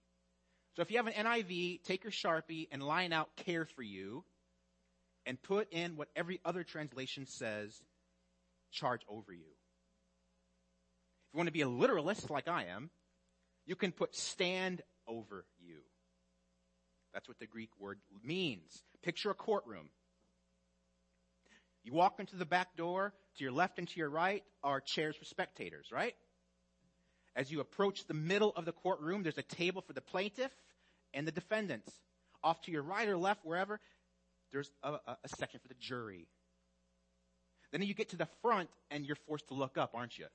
So 0.75 0.83
if 0.83 0.91
you 0.91 0.97
have 0.97 1.07
an 1.07 1.13
NIV, 1.13 1.83
take 1.85 2.03
your 2.03 2.11
Sharpie 2.11 2.69
and 2.73 2.83
line 2.83 3.13
out 3.13 3.29
care 3.37 3.65
for 3.65 3.83
you 3.83 4.25
and 5.25 5.41
put 5.41 5.73
in 5.73 5.97
what 5.97 6.09
every 6.17 6.41
other 6.45 6.65
translation 6.65 7.27
says 7.27 7.81
charge 8.73 9.03
over 9.09 9.33
you. 9.33 9.47
If 11.29 11.35
you 11.35 11.39
want 11.39 11.47
to 11.49 11.53
be 11.53 11.63
a 11.63 11.69
literalist 11.69 12.29
like 12.29 12.49
I 12.49 12.65
am, 12.65 12.91
you 13.67 13.77
can 13.77 13.93
put 13.93 14.17
stand 14.17 14.83
over 15.07 15.47
you. 15.61 15.79
That's 17.13 17.29
what 17.29 17.39
the 17.39 17.47
Greek 17.47 17.71
word 17.79 18.01
means. 18.25 18.83
Picture 19.03 19.31
a 19.31 19.35
courtroom. 19.35 19.91
You 21.85 21.93
walk 21.93 22.19
into 22.19 22.37
the 22.37 22.47
back 22.47 22.77
door, 22.77 23.13
to 23.37 23.45
your 23.45 23.53
left 23.53 23.79
and 23.79 23.87
to 23.89 23.97
your 23.99 24.09
right 24.09 24.43
are 24.63 24.81
chairs 24.81 25.17
for 25.17 25.25
spectators, 25.25 25.91
right? 25.93 26.15
As 27.37 27.51
you 27.51 27.61
approach 27.61 28.07
the 28.07 28.15
middle 28.15 28.53
of 28.57 28.65
the 28.65 28.73
courtroom, 28.73 29.23
there's 29.23 29.39
a 29.39 29.43
table 29.43 29.83
for 29.83 29.93
the 29.93 30.01
plaintiff 30.01 30.53
and 31.13 31.27
the 31.27 31.33
defendants. 31.33 31.91
Off 32.43 32.61
to 32.63 32.71
your 32.71 32.83
right 32.83 33.09
or 33.09 33.17
left, 33.17 33.45
wherever, 33.45 33.81
there's 34.53 34.71
a, 34.83 34.93
a, 34.93 35.17
a 35.25 35.29
section 35.29 35.59
for 35.61 35.69
the 35.69 35.75
jury. 35.75 36.27
Then 37.73 37.83
you 37.83 37.95
get 37.95 38.11
to 38.11 38.17
the 38.17 38.29
front 38.41 38.71
and 38.91 39.05
you're 39.05 39.17
forced 39.17 39.49
to 39.49 39.55
look 39.55 39.77
up, 39.77 39.93
aren't 39.95 40.17
you? 40.17 40.27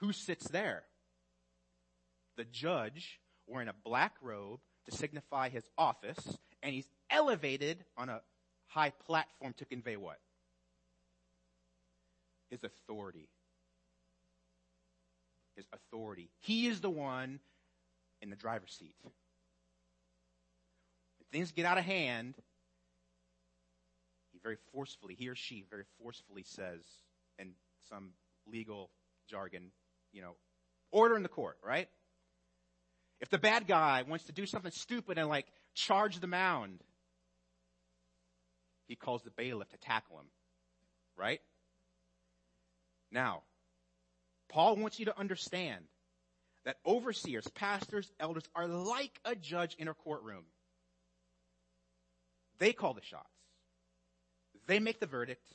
Who 0.00 0.12
sits 0.12 0.48
there? 0.48 0.84
The 2.36 2.44
judge 2.44 3.18
wearing 3.46 3.68
a 3.68 3.74
black 3.84 4.14
robe 4.20 4.60
to 4.88 4.96
signify 4.96 5.48
his 5.48 5.64
office, 5.76 6.38
and 6.62 6.74
he's 6.74 6.88
elevated 7.10 7.84
on 7.96 8.08
a 8.08 8.20
high 8.68 8.90
platform 8.90 9.54
to 9.56 9.64
convey 9.64 9.96
what? 9.96 10.18
His 12.50 12.62
authority. 12.62 13.28
His 15.56 15.66
authority. 15.72 16.28
He 16.40 16.66
is 16.66 16.80
the 16.80 16.90
one 16.90 17.40
in 18.20 18.30
the 18.30 18.36
driver's 18.36 18.72
seat. 18.72 18.94
If 21.20 21.26
things 21.32 21.50
get 21.52 21.64
out 21.64 21.78
of 21.78 21.84
hand, 21.84 22.34
he 24.32 24.38
very 24.42 24.56
forcefully, 24.72 25.14
he 25.14 25.28
or 25.28 25.34
she 25.34 25.64
very 25.70 25.84
forcefully 26.00 26.44
says 26.44 26.82
in 27.38 27.52
some 27.88 28.10
legal 28.46 28.90
jargon, 29.28 29.70
you 30.12 30.22
know, 30.22 30.36
order 30.92 31.16
in 31.16 31.22
the 31.22 31.28
court, 31.28 31.58
right? 31.64 31.88
If 33.20 33.30
the 33.30 33.38
bad 33.38 33.66
guy 33.66 34.02
wants 34.06 34.26
to 34.26 34.32
do 34.32 34.46
something 34.46 34.72
stupid 34.72 35.16
and 35.18 35.28
like 35.28 35.46
charge 35.74 36.20
the 36.20 36.26
mound, 36.26 36.80
he 38.88 38.94
calls 38.94 39.22
the 39.22 39.30
bailiff 39.30 39.68
to 39.70 39.78
tackle 39.78 40.18
him, 40.18 40.26
right? 41.16 41.40
Now, 43.10 43.42
Paul 44.48 44.76
wants 44.76 44.98
you 44.98 45.06
to 45.06 45.18
understand 45.18 45.84
that 46.64 46.78
overseers, 46.84 47.46
pastors, 47.54 48.12
elders 48.18 48.48
are 48.54 48.66
like 48.66 49.20
a 49.24 49.34
judge 49.34 49.76
in 49.78 49.88
a 49.88 49.94
courtroom. 49.94 50.44
They 52.58 52.72
call 52.72 52.94
the 52.94 53.02
shots. 53.02 53.28
They 54.66 54.80
make 54.80 54.98
the 54.98 55.06
verdict. 55.06 55.46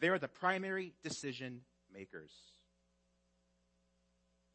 They're 0.00 0.18
the 0.18 0.28
primary 0.28 0.94
decision 1.02 1.60
makers. 1.92 2.32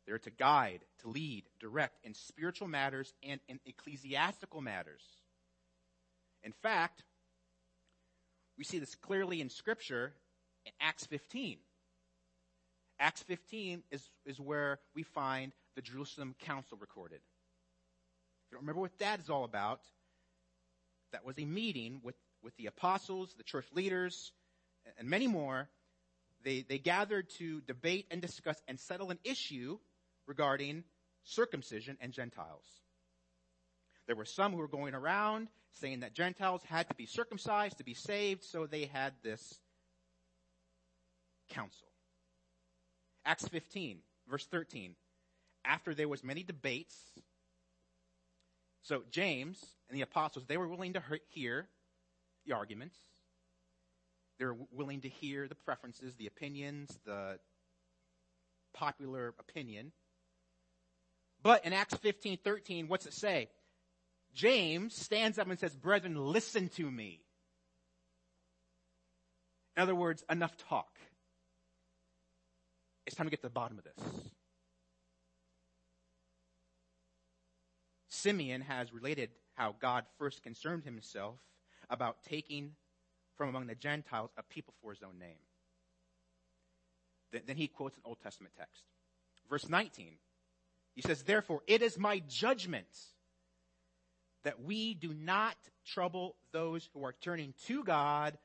They're 0.05 0.19
to 0.19 0.31
guide, 0.31 0.81
to 1.01 1.09
lead, 1.09 1.43
direct 1.59 2.03
in 2.03 2.15
spiritual 2.15 2.67
matters 2.67 3.13
and 3.21 3.39
in 3.47 3.59
ecclesiastical 3.65 4.61
matters. 4.61 5.03
In 6.43 6.51
fact, 6.51 7.03
we 8.57 8.63
see 8.63 8.79
this 8.79 8.95
clearly 8.95 9.39
in 9.39 9.49
Scripture 9.49 10.13
in 10.65 10.71
Acts 10.81 11.05
15. 11.05 11.59
Acts 12.99 13.23
15 13.23 13.83
is, 13.91 14.09
is 14.25 14.39
where 14.39 14.79
we 14.93 15.03
find 15.03 15.53
the 15.75 15.81
Jerusalem 15.81 16.35
Council 16.39 16.77
recorded. 16.79 17.17
If 17.17 18.51
you 18.51 18.55
don't 18.57 18.63
remember 18.63 18.81
what 18.81 18.97
that 18.99 19.19
is 19.19 19.29
all 19.29 19.45
about, 19.45 19.81
that 21.11 21.25
was 21.25 21.37
a 21.37 21.45
meeting 21.45 22.01
with, 22.03 22.15
with 22.43 22.55
the 22.57 22.65
apostles, 22.65 23.33
the 23.37 23.43
church 23.43 23.65
leaders, 23.73 24.31
and 24.97 25.09
many 25.09 25.27
more. 25.27 25.69
They, 26.43 26.65
they 26.67 26.77
gathered 26.77 27.29
to 27.37 27.61
debate 27.61 28.07
and 28.11 28.21
discuss 28.21 28.61
and 28.67 28.79
settle 28.79 29.11
an 29.11 29.19
issue 29.23 29.77
regarding 30.25 30.83
circumcision 31.23 31.97
and 32.01 32.13
Gentiles. 32.13 32.65
There 34.07 34.15
were 34.15 34.25
some 34.25 34.53
who 34.53 34.57
were 34.57 34.67
going 34.67 34.95
around 34.95 35.49
saying 35.73 35.99
that 35.99 36.13
Gentiles 36.13 36.61
had 36.67 36.87
to 36.89 36.95
be 36.95 37.05
circumcised 37.05 37.77
to 37.77 37.83
be 37.83 37.93
saved, 37.93 38.43
so 38.43 38.65
they 38.65 38.85
had 38.85 39.13
this 39.21 39.59
council. 41.49 41.88
Acts 43.25 43.47
15, 43.47 43.99
verse 44.29 44.45
13. 44.45 44.95
After 45.65 45.93
there 45.93 46.07
was 46.07 46.23
many 46.23 46.43
debates, 46.43 46.95
so 48.81 49.03
James 49.11 49.63
and 49.89 49.97
the 49.97 50.01
apostles, 50.01 50.45
they 50.47 50.57
were 50.57 50.67
willing 50.67 50.93
to 50.93 51.03
hear 51.29 51.67
the 52.45 52.53
arguments. 52.53 52.95
They 54.39 54.45
were 54.45 54.55
willing 54.71 55.01
to 55.01 55.09
hear 55.09 55.47
the 55.47 55.55
preferences, 55.55 56.15
the 56.15 56.27
opinions, 56.27 56.97
the 57.05 57.39
popular 58.73 59.33
opinion. 59.37 59.91
But 61.43 61.65
in 61.65 61.73
Acts 61.73 61.95
15, 61.95 62.37
13, 62.43 62.87
what's 62.87 63.05
it 63.05 63.13
say? 63.13 63.49
James 64.33 64.95
stands 64.95 65.39
up 65.39 65.49
and 65.49 65.59
says, 65.59 65.75
brethren, 65.75 66.15
listen 66.15 66.69
to 66.69 66.89
me. 66.89 67.21
In 69.75 69.83
other 69.83 69.95
words, 69.95 70.23
enough 70.29 70.55
talk. 70.69 70.89
It's 73.09 73.15
time 73.15 73.25
to 73.25 73.31
get 73.31 73.37
to 73.37 73.47
the 73.47 73.49
bottom 73.49 73.79
of 73.79 73.83
this. 73.83 74.05
Simeon 78.07 78.61
has 78.61 78.93
related 78.93 79.31
how 79.55 79.73
God 79.81 80.03
first 80.19 80.43
concerned 80.43 80.83
himself 80.83 81.39
about 81.89 82.17
taking 82.23 82.73
from 83.35 83.49
among 83.49 83.65
the 83.65 83.73
Gentiles 83.73 84.29
a 84.37 84.43
people 84.43 84.75
for 84.79 84.91
his 84.91 85.01
own 85.01 85.17
name. 85.17 85.39
Then, 87.31 87.57
he 87.57 87.67
quotes 87.67 87.97
an 87.97 88.03
Old 88.05 88.19
Testament 88.21 88.53
text. 88.55 88.83
Verse 89.49 89.67
19. 89.67 90.11
He 90.93 91.01
says, 91.01 91.23
therefore, 91.23 91.61
it 91.65 91.81
is 91.81 91.97
my 91.97 92.21
judgment 92.27 92.85
that 94.43 94.61
we 94.61 94.93
do 94.93 95.15
not 95.15 95.55
trouble 95.83 96.35
those 96.51 96.87
who 96.93 97.03
are 97.03 97.15
turning 97.19 97.55
to 97.65 97.83
God 97.83 98.37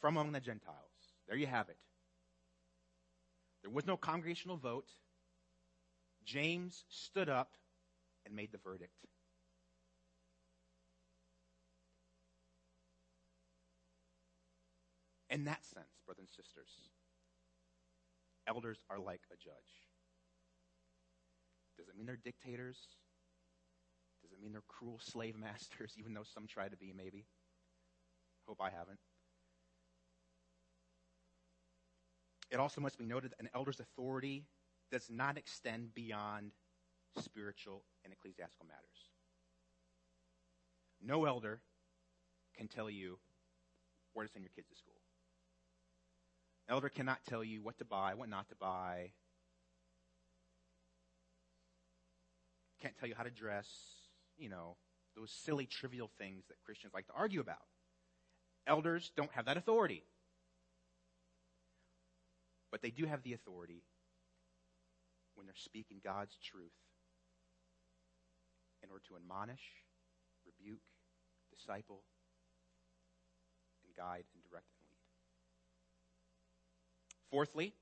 from 0.00 0.16
among 0.16 0.32
the 0.32 0.40
Gentiles. 0.40 0.78
There 1.28 1.36
you 1.36 1.48
have 1.48 1.68
it. 1.68 1.76
There 3.62 3.70
was 3.70 3.86
no 3.86 3.96
congregational 3.96 4.56
vote. 4.56 4.88
James 6.24 6.84
stood 6.88 7.28
up 7.28 7.56
and 8.24 8.34
made 8.34 8.52
the 8.52 8.58
verdict. 8.58 9.06
In 15.28 15.44
that 15.44 15.64
sense, 15.64 15.86
brothers 16.04 16.28
and 16.36 16.44
sisters, 16.44 16.68
elders 18.48 18.78
are 18.90 18.98
like 18.98 19.22
a 19.32 19.36
judge. 19.36 19.54
Does 21.78 21.88
it 21.88 21.96
mean 21.96 22.06
they're 22.06 22.16
dictators? 22.16 22.76
Does 24.22 24.32
it 24.32 24.42
mean 24.42 24.52
they're 24.52 24.62
cruel 24.66 24.98
slave 25.00 25.36
masters, 25.36 25.94
even 25.98 26.14
though 26.14 26.24
some 26.24 26.46
try 26.46 26.68
to 26.68 26.76
be, 26.76 26.92
maybe? 26.96 27.26
Hope 28.46 28.60
I 28.60 28.70
haven't. 28.70 28.98
It 32.50 32.58
also 32.58 32.80
must 32.80 32.98
be 32.98 33.04
noted 33.06 33.30
that 33.30 33.40
an 33.40 33.48
elder's 33.54 33.80
authority 33.80 34.44
does 34.90 35.08
not 35.08 35.38
extend 35.38 35.94
beyond 35.94 36.52
spiritual 37.18 37.84
and 38.04 38.12
ecclesiastical 38.12 38.66
matters. 38.66 39.08
No 41.02 41.24
elder 41.24 41.60
can 42.56 42.68
tell 42.68 42.90
you 42.90 43.18
where 44.12 44.26
to 44.26 44.32
send 44.32 44.42
your 44.42 44.50
kids 44.54 44.68
to 44.68 44.76
school. 44.76 44.94
Elder 46.68 46.88
cannot 46.88 47.18
tell 47.28 47.42
you 47.42 47.62
what 47.62 47.78
to 47.78 47.84
buy, 47.84 48.14
what 48.14 48.28
not 48.28 48.48
to 48.48 48.54
buy. 48.56 49.12
Can't 52.80 52.96
tell 52.98 53.08
you 53.08 53.14
how 53.14 53.24
to 53.24 53.30
dress, 53.30 53.66
you 54.36 54.48
know, 54.48 54.76
those 55.16 55.30
silly, 55.30 55.66
trivial 55.66 56.10
things 56.18 56.44
that 56.48 56.56
Christians 56.64 56.94
like 56.94 57.06
to 57.06 57.12
argue 57.16 57.40
about. 57.40 57.58
Elders 58.66 59.10
don't 59.16 59.32
have 59.32 59.46
that 59.46 59.56
authority. 59.56 60.04
But 62.70 62.82
they 62.82 62.90
do 62.90 63.06
have 63.06 63.22
the 63.22 63.32
authority 63.32 63.82
when 65.34 65.46
they're 65.46 65.54
speaking 65.56 66.00
God's 66.04 66.36
truth 66.42 66.72
in 68.82 68.90
order 68.90 69.02
to 69.08 69.16
admonish, 69.16 69.62
rebuke, 70.46 70.80
disciple, 71.50 72.02
and 73.84 73.94
guide 73.96 74.24
and 74.34 74.42
direct 74.48 74.66
and 74.78 74.86
lead. 74.88 74.96
Fourthly, 77.30 77.74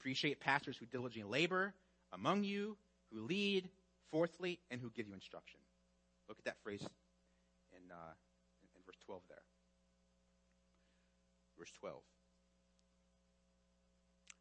Appreciate 0.00 0.40
pastors 0.40 0.78
who 0.78 0.86
diligently 0.86 1.30
labor 1.30 1.74
among 2.10 2.42
you, 2.42 2.78
who 3.12 3.20
lead, 3.20 3.68
fourthly, 4.10 4.58
and 4.70 4.80
who 4.80 4.88
give 4.88 5.06
you 5.06 5.12
instruction. 5.12 5.60
Look 6.26 6.38
at 6.38 6.46
that 6.46 6.56
phrase 6.62 6.80
in, 6.80 7.92
uh, 7.92 8.12
in 8.74 8.80
verse 8.86 8.96
12 9.04 9.20
there. 9.28 9.42
Verse 11.60 11.72
12. 11.78 12.00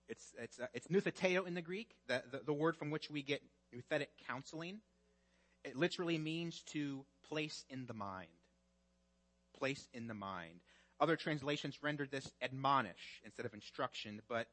It's, 0.07 0.33
it's, 0.39 0.59
uh, 0.59 0.67
it's 0.73 0.87
nutheteo 0.87 1.45
in 1.45 1.53
the 1.53 1.61
Greek, 1.61 1.89
the, 2.07 2.23
the, 2.31 2.39
the 2.45 2.53
word 2.53 2.77
from 2.77 2.91
which 2.91 3.11
we 3.11 3.21
get 3.21 3.41
nouthetic 3.75 4.07
counseling. 4.25 4.79
It 5.65 5.75
literally 5.75 6.17
means 6.17 6.63
to 6.71 7.03
place 7.27 7.65
in 7.69 7.85
the 7.87 7.93
mind. 7.93 8.29
Place 9.57 9.85
in 9.93 10.07
the 10.07 10.13
mind. 10.13 10.61
Other 11.01 11.17
translations 11.17 11.77
render 11.83 12.07
this 12.07 12.31
admonish 12.41 13.21
instead 13.25 13.45
of 13.45 13.53
instruction, 13.53 14.21
but 14.29 14.47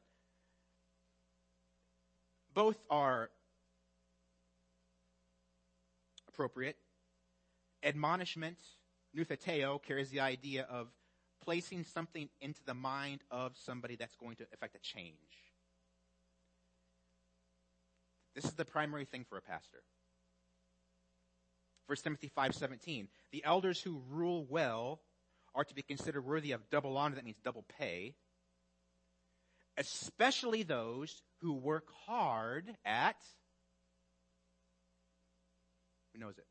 both 2.53 2.77
are 2.89 3.29
appropriate. 6.27 6.75
Admonishment, 7.81 8.57
nutheteo, 9.17 9.81
carries 9.81 10.09
the 10.09 10.19
idea 10.19 10.67
of 10.69 10.87
placing 11.47 11.85
something 11.85 12.27
into 12.41 12.59
the 12.65 12.73
mind 12.73 13.21
of 13.31 13.53
somebody 13.55 13.95
that's 13.95 14.17
going 14.17 14.35
to 14.35 14.43
affect 14.53 14.75
a 14.75 14.79
change. 14.79 15.15
This 18.35 18.43
is 18.43 18.51
the 18.51 18.65
primary 18.65 19.05
thing 19.05 19.25
for 19.29 19.37
a 19.37 19.41
pastor. 19.41 19.81
1 21.85 22.03
Timothy 22.03 22.29
5:17. 22.37 23.07
The 23.31 23.45
elders 23.45 23.79
who 23.79 24.03
rule 24.09 24.45
well 24.49 24.99
are 25.55 25.63
to 25.63 25.73
be 25.73 25.81
considered 25.81 26.25
worthy 26.25 26.51
of 26.51 26.69
double 26.69 26.97
honor, 26.97 27.15
that 27.15 27.23
means 27.23 27.39
double 27.45 27.63
pay, 27.79 28.13
especially 29.77 30.63
those 30.63 31.21
who 31.39 31.53
work 31.53 31.87
hard 32.05 32.75
at 32.83 33.15
who 36.11 36.19
knows 36.19 36.37
it? 36.37 36.45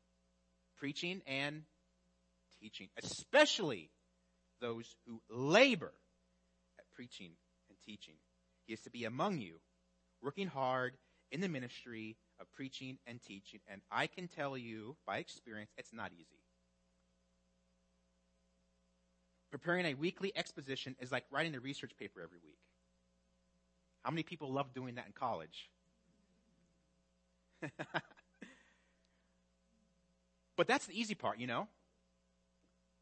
Preaching 0.79 1.21
and 1.27 1.65
teaching, 2.59 2.89
especially 2.97 3.91
those 4.61 4.95
who 5.05 5.21
labor 5.29 5.93
at 6.79 6.85
preaching 6.93 7.31
and 7.69 7.77
teaching. 7.85 8.15
He 8.65 8.73
is 8.73 8.81
to 8.81 8.89
be 8.89 9.05
among 9.05 9.39
you, 9.39 9.55
working 10.21 10.47
hard 10.47 10.97
in 11.31 11.41
the 11.41 11.49
ministry 11.49 12.17
of 12.39 12.51
preaching 12.53 12.97
and 13.05 13.21
teaching. 13.21 13.59
And 13.67 13.81
I 13.91 14.07
can 14.07 14.27
tell 14.27 14.57
you 14.57 14.95
by 15.05 15.17
experience, 15.17 15.71
it's 15.77 15.93
not 15.93 16.11
easy. 16.13 16.41
Preparing 19.51 19.85
a 19.85 19.93
weekly 19.93 20.31
exposition 20.35 20.95
is 20.99 21.11
like 21.11 21.23
writing 21.31 21.55
a 21.55 21.59
research 21.59 21.91
paper 21.97 22.21
every 22.21 22.39
week. 22.43 22.57
How 24.03 24.11
many 24.11 24.23
people 24.23 24.51
love 24.51 24.73
doing 24.73 24.95
that 24.95 25.05
in 25.05 25.13
college? 25.13 25.69
but 30.57 30.67
that's 30.67 30.85
the 30.85 30.99
easy 30.99 31.15
part, 31.15 31.39
you 31.39 31.47
know? 31.47 31.67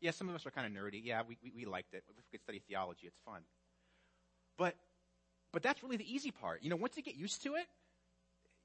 Yeah, 0.06 0.12
some 0.12 0.30
of 0.30 0.36
us 0.36 0.46
are 0.46 0.52
kind 0.52 0.68
of 0.68 0.84
nerdy. 0.84 1.02
Yeah, 1.04 1.24
we, 1.28 1.36
we, 1.44 1.52
we 1.56 1.66
liked 1.66 1.96
it. 1.96 2.04
If 2.08 2.16
we 2.16 2.22
could 2.32 2.44
study 2.44 2.62
theology, 2.68 3.08
it's 3.08 3.18
fun. 3.26 3.42
But, 4.56 4.76
but 5.52 5.64
that's 5.64 5.82
really 5.82 5.98
the 5.98 6.14
easy 6.14 6.30
part. 6.30 6.62
You 6.62 6.70
know, 6.70 6.76
once 6.76 6.96
you 6.96 7.02
get 7.02 7.16
used 7.16 7.42
to 7.42 7.56
it, 7.56 7.66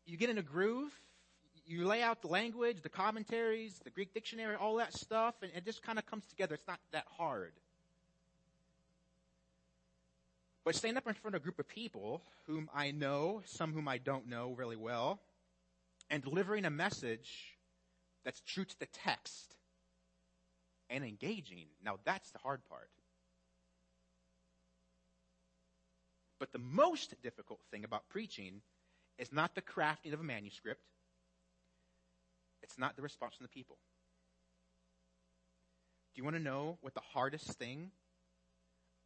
you 0.04 0.18
get 0.18 0.28
in 0.28 0.36
a 0.36 0.42
groove, 0.42 0.92
you 1.64 1.86
lay 1.86 2.02
out 2.02 2.20
the 2.20 2.28
language, 2.28 2.82
the 2.82 2.90
commentaries, 2.90 3.80
the 3.84 3.88
Greek 3.88 4.12
dictionary, 4.12 4.54
all 4.54 4.76
that 4.76 4.92
stuff, 4.92 5.34
and 5.40 5.50
it 5.56 5.64
just 5.64 5.82
kind 5.82 5.98
of 5.98 6.04
comes 6.04 6.26
together. 6.26 6.56
It's 6.56 6.68
not 6.68 6.78
that 6.92 7.06
hard. 7.16 7.52
But 10.62 10.74
standing 10.74 10.98
up 10.98 11.08
in 11.08 11.14
front 11.14 11.34
of 11.34 11.40
a 11.40 11.42
group 11.42 11.58
of 11.58 11.66
people 11.66 12.20
whom 12.48 12.68
I 12.74 12.90
know, 12.90 13.40
some 13.46 13.72
whom 13.72 13.88
I 13.88 13.96
don't 13.96 14.28
know 14.28 14.52
really 14.58 14.76
well, 14.76 15.20
and 16.10 16.22
delivering 16.22 16.66
a 16.66 16.70
message 16.70 17.56
that's 18.26 18.42
true 18.42 18.66
to 18.66 18.78
the 18.78 18.88
text 18.92 19.56
and 20.90 21.04
engaging, 21.04 21.66
now 21.84 21.98
that's 22.04 22.30
the 22.32 22.38
hard 22.38 22.60
part. 22.68 22.90
But 26.38 26.52
the 26.52 26.58
most 26.58 27.14
difficult 27.22 27.60
thing 27.70 27.84
about 27.84 28.08
preaching 28.08 28.62
is 29.18 29.32
not 29.32 29.54
the 29.54 29.62
crafting 29.62 30.12
of 30.12 30.20
a 30.20 30.24
manuscript. 30.24 30.80
It's 32.62 32.78
not 32.78 32.96
the 32.96 33.02
response 33.02 33.34
from 33.36 33.44
the 33.44 33.50
people. 33.50 33.76
Do 36.14 36.20
you 36.20 36.24
want 36.24 36.36
to 36.36 36.42
know 36.42 36.78
what 36.80 36.94
the 36.94 37.00
hardest 37.00 37.52
thing 37.52 37.90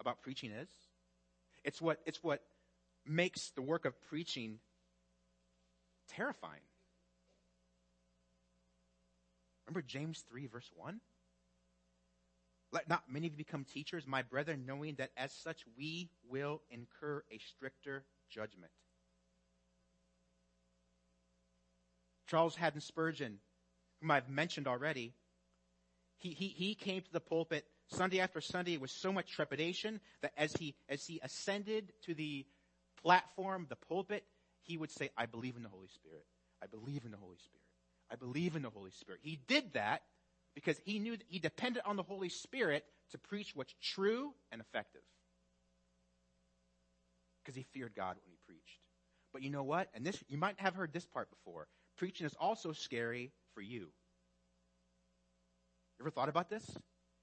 about 0.00 0.22
preaching 0.22 0.50
is? 0.50 0.68
It's 1.64 1.80
what, 1.80 1.98
it's 2.06 2.22
what 2.22 2.40
makes 3.04 3.50
the 3.50 3.62
work 3.62 3.84
of 3.84 4.00
preaching 4.08 4.58
terrifying. 6.08 6.60
Remember 9.66 9.82
James 9.82 10.22
3 10.28 10.46
verse 10.46 10.70
1? 10.76 11.00
Let 12.74 12.88
not 12.88 13.04
many 13.08 13.28
of 13.28 13.34
you 13.34 13.38
become 13.38 13.64
teachers, 13.64 14.04
my 14.04 14.22
brethren, 14.22 14.64
knowing 14.66 14.96
that 14.96 15.12
as 15.16 15.32
such 15.32 15.64
we 15.78 16.10
will 16.28 16.60
incur 16.72 17.22
a 17.30 17.38
stricter 17.38 18.04
judgment. 18.28 18.72
Charles 22.26 22.56
Haddon 22.56 22.80
Spurgeon, 22.80 23.38
whom 24.00 24.10
I've 24.10 24.28
mentioned 24.28 24.66
already, 24.66 25.14
he, 26.16 26.30
he, 26.30 26.48
he 26.48 26.74
came 26.74 27.02
to 27.02 27.12
the 27.12 27.20
pulpit 27.20 27.64
Sunday 27.86 28.18
after 28.18 28.40
Sunday 28.40 28.76
with 28.76 28.90
so 28.90 29.12
much 29.12 29.30
trepidation 29.30 30.00
that 30.22 30.32
as 30.36 30.52
he, 30.54 30.74
as 30.88 31.06
he 31.06 31.20
ascended 31.22 31.92
to 32.06 32.14
the 32.14 32.44
platform, 33.00 33.66
the 33.68 33.76
pulpit, 33.76 34.24
he 34.62 34.76
would 34.76 34.90
say, 34.90 35.10
I 35.16 35.26
believe 35.26 35.56
in 35.56 35.62
the 35.62 35.68
Holy 35.68 35.88
Spirit. 35.94 36.24
I 36.60 36.66
believe 36.66 37.04
in 37.04 37.12
the 37.12 37.18
Holy 37.18 37.36
Spirit. 37.36 37.62
I 38.10 38.16
believe 38.16 38.56
in 38.56 38.62
the 38.62 38.70
Holy 38.70 38.90
Spirit. 38.90 39.20
He 39.22 39.38
did 39.46 39.74
that 39.74 40.02
because 40.54 40.80
he 40.84 40.98
knew 40.98 41.16
that 41.16 41.26
he 41.28 41.38
depended 41.38 41.82
on 41.84 41.96
the 41.96 42.02
Holy 42.02 42.28
Spirit 42.28 42.84
to 43.10 43.18
preach 43.18 43.54
what's 43.54 43.74
true 43.82 44.32
and 44.52 44.60
effective. 44.60 45.02
Because 47.42 47.56
he 47.56 47.64
feared 47.72 47.94
God 47.94 48.16
when 48.16 48.30
he 48.30 48.38
preached. 48.46 48.80
But 49.32 49.42
you 49.42 49.50
know 49.50 49.64
what? 49.64 49.88
And 49.94 50.06
this, 50.06 50.22
you 50.28 50.38
might 50.38 50.58
have 50.60 50.74
heard 50.74 50.92
this 50.92 51.04
part 51.04 51.28
before. 51.30 51.66
Preaching 51.96 52.26
is 52.26 52.34
also 52.40 52.72
scary 52.72 53.32
for 53.54 53.60
you. 53.60 53.80
You 55.98 56.02
ever 56.02 56.10
thought 56.10 56.28
about 56.28 56.48
this? 56.48 56.64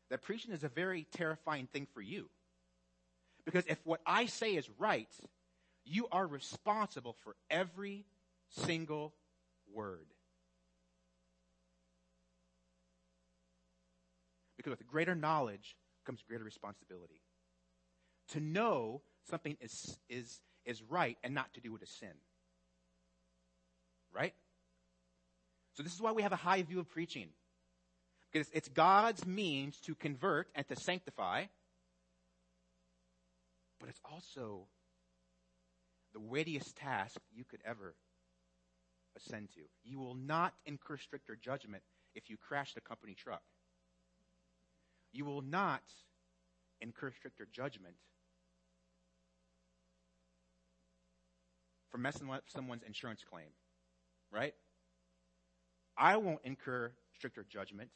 That 0.09 0.21
preaching 0.21 0.51
is 0.53 0.63
a 0.63 0.69
very 0.69 1.07
terrifying 1.15 1.67
thing 1.71 1.87
for 1.93 2.01
you. 2.01 2.29
Because 3.45 3.65
if 3.65 3.79
what 3.85 4.01
I 4.05 4.25
say 4.27 4.55
is 4.55 4.69
right, 4.77 5.09
you 5.85 6.07
are 6.11 6.27
responsible 6.27 7.15
for 7.23 7.35
every 7.49 8.05
single 8.49 9.13
word. 9.73 10.05
Because 14.61 14.77
with 14.77 14.85
greater 14.85 15.15
knowledge 15.15 15.75
comes 16.05 16.21
greater 16.21 16.43
responsibility. 16.43 17.19
To 18.33 18.39
know 18.39 19.01
something 19.27 19.57
is, 19.59 19.97
is, 20.07 20.39
is 20.65 20.83
right 20.83 21.17
and 21.23 21.33
not 21.33 21.51
to 21.55 21.61
do 21.61 21.75
it 21.75 21.81
is 21.81 21.89
sin. 21.89 22.13
Right? 24.13 24.35
So 25.73 25.81
this 25.81 25.95
is 25.95 25.99
why 25.99 26.11
we 26.11 26.21
have 26.21 26.31
a 26.31 26.37
high 26.37 26.61
view 26.61 26.79
of 26.79 26.87
preaching. 26.91 27.29
Because 28.31 28.49
it's 28.53 28.69
God's 28.69 29.25
means 29.25 29.79
to 29.81 29.95
convert 29.95 30.47
and 30.53 30.67
to 30.67 30.75
sanctify. 30.75 31.45
But 33.79 33.89
it's 33.89 34.01
also 34.05 34.67
the 36.13 36.19
weightiest 36.19 36.75
task 36.75 37.17
you 37.33 37.45
could 37.45 37.61
ever 37.65 37.95
ascend 39.17 39.49
to. 39.55 39.61
You 39.83 39.97
will 39.97 40.13
not 40.13 40.53
incur 40.67 40.97
stricter 40.97 41.35
judgment 41.35 41.81
if 42.13 42.29
you 42.29 42.37
crash 42.37 42.75
the 42.75 42.81
company 42.81 43.15
truck 43.15 43.41
you 45.13 45.25
will 45.25 45.41
not 45.41 45.81
incur 46.79 47.11
stricter 47.11 47.47
judgment 47.51 47.95
for 51.89 51.97
messing 51.97 52.29
up 52.29 52.43
someone's 52.47 52.83
insurance 52.83 53.23
claim, 53.29 53.49
right? 54.31 54.53
I 55.97 56.17
won't 56.17 56.39
incur 56.43 56.91
stricter 57.15 57.45
judgment 57.47 57.89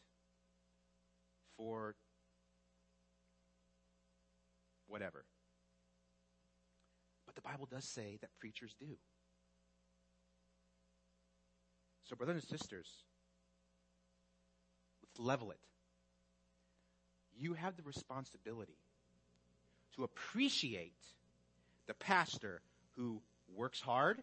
for 1.57 1.95
whatever. 4.87 5.23
But 7.25 7.35
the 7.35 7.41
Bible 7.41 7.67
does 7.71 7.85
say 7.85 8.17
that 8.21 8.29
preachers 8.39 8.75
do. 8.79 8.97
So, 12.03 12.15
brothers 12.15 12.43
and 12.43 12.59
sisters, 12.59 12.87
let's 15.01 15.19
level 15.19 15.51
it 15.51 15.57
you 17.37 17.53
have 17.53 17.75
the 17.75 17.83
responsibility 17.83 18.77
to 19.95 20.03
appreciate 20.03 20.93
the 21.87 21.93
pastor 21.93 22.61
who 22.95 23.21
works 23.55 23.79
hard, 23.79 24.21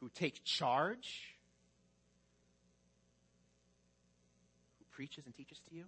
who 0.00 0.08
takes 0.08 0.38
charge, 0.40 1.36
who 4.78 4.84
preaches 4.94 5.24
and 5.26 5.34
teaches 5.34 5.58
to 5.68 5.74
you, 5.74 5.84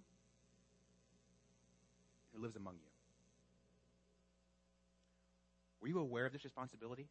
who 2.33 2.41
lives 2.41 2.55
among 2.55 2.75
you. 2.75 2.89
Were 5.81 5.87
you 5.87 5.99
aware 5.99 6.25
of 6.25 6.33
this 6.33 6.43
responsibility? 6.43 7.07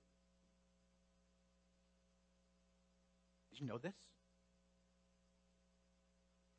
Did 3.51 3.61
you 3.61 3.66
know 3.66 3.79
this? 3.79 3.94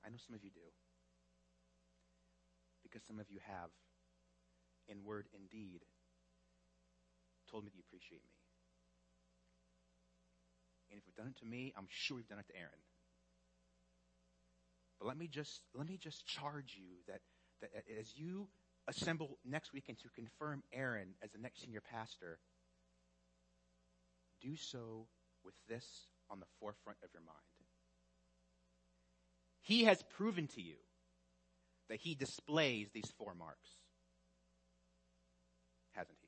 I 0.06 0.10
know 0.10 0.16
some 0.26 0.36
of 0.36 0.44
you 0.44 0.50
do. 0.50 0.62
Because 2.90 3.06
some 3.06 3.20
of 3.20 3.30
you 3.30 3.40
have, 3.46 3.70
in 4.88 5.04
word 5.04 5.28
and 5.36 5.50
deed, 5.50 5.82
told 7.52 7.64
me 7.64 7.70
that 7.70 7.76
you 7.76 7.84
appreciate 7.88 8.22
me. 8.24 8.32
And 10.90 11.00
if 11.00 11.06
you've 11.06 11.16
done 11.16 11.28
it 11.28 11.40
to 11.40 11.46
me, 11.46 11.74
I'm 11.78 11.88
sure 11.90 12.18
you've 12.18 12.30
done 12.30 12.40
it 12.40 12.48
to 12.48 12.56
Aaron. 12.56 12.80
But 15.00 15.08
let 15.08 15.18
me 15.18 15.28
just 15.28 15.62
let 15.76 15.88
me 15.88 15.98
just 15.98 16.26
charge 16.26 16.76
you 16.76 17.04
that, 17.08 17.22
that 17.62 17.72
as 18.00 18.16
you 18.16 18.48
assemble 18.88 19.38
next 19.46 19.74
weekend 19.74 20.00
to 20.00 20.10
confirm 20.16 20.64
Aaron 20.74 21.10
as 21.22 21.32
the 21.32 21.40
next 21.40 21.62
senior 21.62 21.82
pastor, 21.82 22.40
do 24.42 24.56
so 24.56 25.08
with 25.44 25.56
this 25.68 25.86
on 26.30 26.40
the 26.40 26.46
forefront 26.60 26.98
of 27.04 27.10
your 27.14 27.22
mind. 27.22 27.38
He 29.62 29.84
has 29.84 30.02
proven 30.16 30.48
to 30.48 30.62
you 30.62 30.76
that 31.90 32.00
he 32.00 32.16
displays 32.16 32.90
these 32.94 33.12
four 33.18 33.34
marks. 33.34 33.70
Hasn't 35.92 36.18
he? 36.22 36.28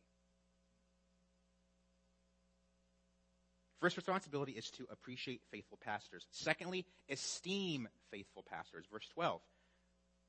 First 3.80 3.96
responsibility 3.96 4.54
is 4.54 4.70
to 4.72 4.86
appreciate 4.92 5.42
faithful 5.52 5.80
pastors. 5.84 6.26
Secondly, 6.32 6.86
esteem 7.10 7.88
faithful 8.12 8.44
pastors. 8.50 8.86
Verse 8.92 9.08
12. 9.14 9.42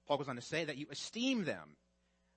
Paul 0.07 0.19
goes 0.19 0.29
on 0.29 0.37
to 0.37 0.43
say 0.43 0.65
that 0.65 0.77
you 0.77 0.87
esteem 0.91 1.45
them. 1.45 1.77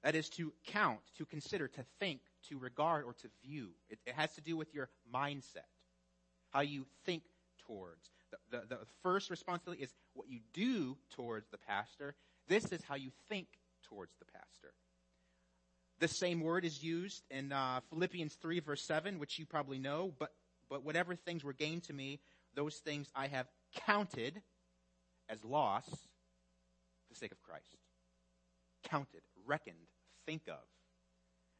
That 0.03 0.15
is 0.15 0.27
to 0.32 0.51
count, 0.67 0.99
to 1.17 1.25
consider, 1.25 1.67
to 1.69 1.86
think, 1.99 2.19
to 2.49 2.58
regard, 2.58 3.06
or 3.06 3.13
to 3.13 3.29
view. 3.41 3.69
It, 3.89 3.99
it 4.06 4.15
has 4.15 4.34
to 4.36 4.41
do 4.41 4.58
with 4.58 4.73
your 4.73 4.89
mindset, 5.13 5.69
how 6.49 6.60
you 6.60 6.86
think 7.06 7.23
towards. 7.65 8.10
The, 8.51 8.58
the, 8.58 8.75
the 8.75 8.79
first 9.01 9.29
responsibility 9.29 9.82
is 9.82 9.93
what 10.13 10.27
you 10.27 10.39
do 10.53 10.97
towards 11.12 11.47
the 11.51 11.58
pastor. 11.58 12.15
This 12.47 12.71
is 12.71 12.82
how 12.88 12.95
you 12.95 13.12
think 13.29 13.47
towards 13.84 14.13
the 14.19 14.25
pastor. 14.25 14.73
The 15.99 16.08
same 16.08 16.41
word 16.41 16.65
is 16.65 16.84
used 16.84 17.23
in 17.29 17.51
uh, 17.51 17.79
Philippians 17.89 18.36
3, 18.36 18.60
verse 18.60 18.84
7, 18.84 19.19
which 19.19 19.39
you 19.39 19.45
probably 19.45 19.79
know, 19.79 20.13
but 20.19 20.32
but 20.69 20.84
whatever 20.84 21.15
things 21.15 21.43
were 21.43 21.53
gained 21.53 21.84
to 21.84 21.93
me, 21.93 22.19
those 22.56 22.77
things 22.77 23.08
I 23.15 23.27
have 23.27 23.47
counted 23.86 24.41
as 25.29 25.43
loss 25.45 25.86
for 25.88 27.10
the 27.12 27.15
sake 27.15 27.32
of 27.32 27.41
Christ. 27.43 27.77
Counted, 28.84 29.21
reckoned, 29.45 29.88
think 30.25 30.47
of. 30.47 30.63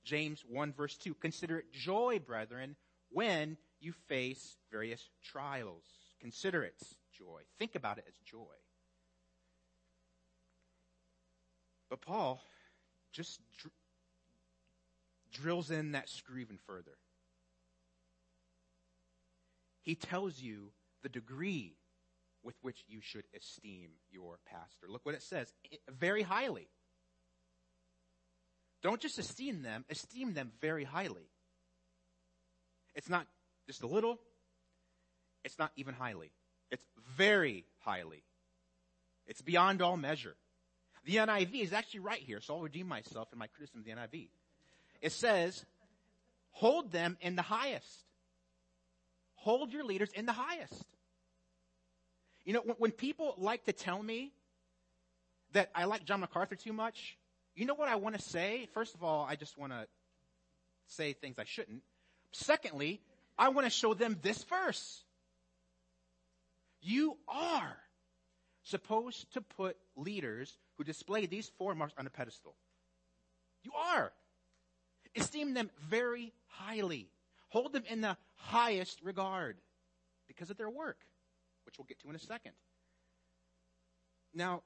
James 0.04 0.44
1 0.50 0.74
verse 0.74 0.98
2. 0.98 1.14
Consider 1.14 1.60
it 1.60 1.72
joy, 1.72 2.20
brethren, 2.26 2.76
when 3.10 3.58
you 3.80 3.94
face 4.08 4.58
various 4.72 5.10
trials. 5.24 5.86
Consider 6.20 6.64
it 6.64 6.82
joy. 7.16 7.42
Think 7.60 7.76
about 7.76 8.00
it 8.00 8.06
as 8.08 8.16
joy. 8.26 8.56
But 11.94 12.02
Paul 12.02 12.42
just 13.12 13.40
dr- 13.60 13.72
drills 15.32 15.70
in 15.70 15.92
that 15.92 16.10
screw 16.10 16.40
even 16.40 16.58
further 16.66 16.98
he 19.84 19.94
tells 19.94 20.42
you 20.42 20.72
the 21.04 21.10
degree 21.10 21.76
with 22.42 22.56
which 22.64 22.84
you 22.88 23.00
should 23.00 23.26
esteem 23.38 23.90
your 24.10 24.40
pastor. 24.48 24.88
Look 24.90 25.06
what 25.06 25.14
it 25.14 25.22
says 25.22 25.54
very 25.88 26.24
highly. 26.24 26.68
Don't 28.82 29.00
just 29.00 29.20
esteem 29.20 29.62
them, 29.62 29.86
esteem 29.88 30.34
them 30.34 30.52
very 30.62 30.86
highly. 30.86 31.30
It's 32.96 33.08
not 33.08 33.28
just 33.68 33.84
a 33.84 33.88
little, 33.88 34.20
it's 35.44 35.60
not 35.60 35.72
even 35.76 35.94
highly. 35.94 36.32
It's 36.72 36.84
very 37.16 37.66
highly. 37.82 38.24
It's 39.28 39.44
beyond 39.44 39.84
all 39.84 39.96
measure. 39.96 40.36
The 41.06 41.18
NIV 41.18 41.62
is 41.62 41.74
actually 41.74 42.02
right 42.02 42.20
here, 42.20 42.40
so 42.40 42.56
I'll 42.56 42.62
redeem 42.62 42.88
myself 42.88 43.28
in 43.34 43.40
my 43.40 43.48
criticism 43.48 43.82
of 43.82 43.86
the 43.86 43.92
NIV. 43.92 44.30
It 45.02 45.12
says, 45.12 45.66
hold 46.52 46.92
them 46.92 47.18
in 47.20 47.36
the 47.36 47.42
highest. 47.42 48.06
Hold 49.36 49.74
your 49.74 49.84
leaders 49.84 50.12
in 50.14 50.26
the 50.26 50.34
highest. 50.34 50.86
You 52.46 52.54
know, 52.54 52.62
when, 52.64 52.78
when 52.78 52.92
people 52.92 53.36
like 53.38 53.66
to 53.66 53.74
tell 53.74 54.02
me 54.02 54.32
that 55.52 55.70
I 55.76 55.86
like 55.86 56.06
John 56.06 56.22
MacArthur 56.22 56.56
too 56.56 56.74
much, 56.74 57.18
you 57.56 57.66
know 57.66 57.76
what 57.76 57.90
I 57.90 57.96
want 57.96 58.16
to 58.16 58.22
say? 58.22 58.68
First 58.74 58.96
of 58.96 59.04
all, 59.04 59.26
I 59.30 59.36
just 59.36 59.58
want 59.58 59.74
to 59.74 59.88
say 60.88 61.14
things 61.14 61.38
I 61.38 61.44
shouldn't. 61.44 61.84
Secondly, 62.32 63.02
I 63.38 63.50
want 63.50 63.66
to 63.66 63.72
show 63.72 63.94
them 63.94 64.18
this 64.22 64.44
verse. 64.44 65.04
You 66.82 67.18
are 67.28 67.78
supposed 68.64 69.34
to 69.34 69.42
put 69.42 69.78
leaders 69.96 70.58
who 70.84 70.92
display 70.92 71.26
these 71.26 71.50
four 71.58 71.74
marks 71.76 71.94
on 71.98 72.06
a 72.06 72.10
pedestal. 72.10 72.56
You 73.64 73.72
are. 73.74 74.12
Esteem 75.16 75.54
them 75.54 75.70
very 75.88 76.34
highly. 76.48 77.08
Hold 77.50 77.72
them 77.72 77.84
in 77.90 78.02
the 78.02 78.18
highest 78.36 79.02
regard 79.02 79.56
because 80.28 80.50
of 80.50 80.58
their 80.58 80.70
work, 80.70 80.98
which 81.66 81.78
we'll 81.78 81.86
get 81.86 82.00
to 82.02 82.10
in 82.10 82.16
a 82.16 82.20
second. 82.20 82.52
Now, 84.34 84.64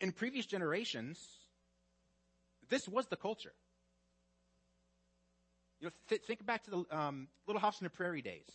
in 0.00 0.10
previous 0.10 0.46
generations, 0.46 1.24
this 2.68 2.88
was 2.88 3.06
the 3.06 3.16
culture. 3.16 3.52
You 5.80 5.86
know, 5.86 5.92
th- 6.08 6.22
think 6.22 6.44
back 6.44 6.64
to 6.64 6.70
the 6.70 6.84
um, 6.90 7.28
Little 7.46 7.60
House 7.60 7.80
on 7.80 7.84
the 7.84 7.90
Prairie 7.90 8.22
days, 8.22 8.48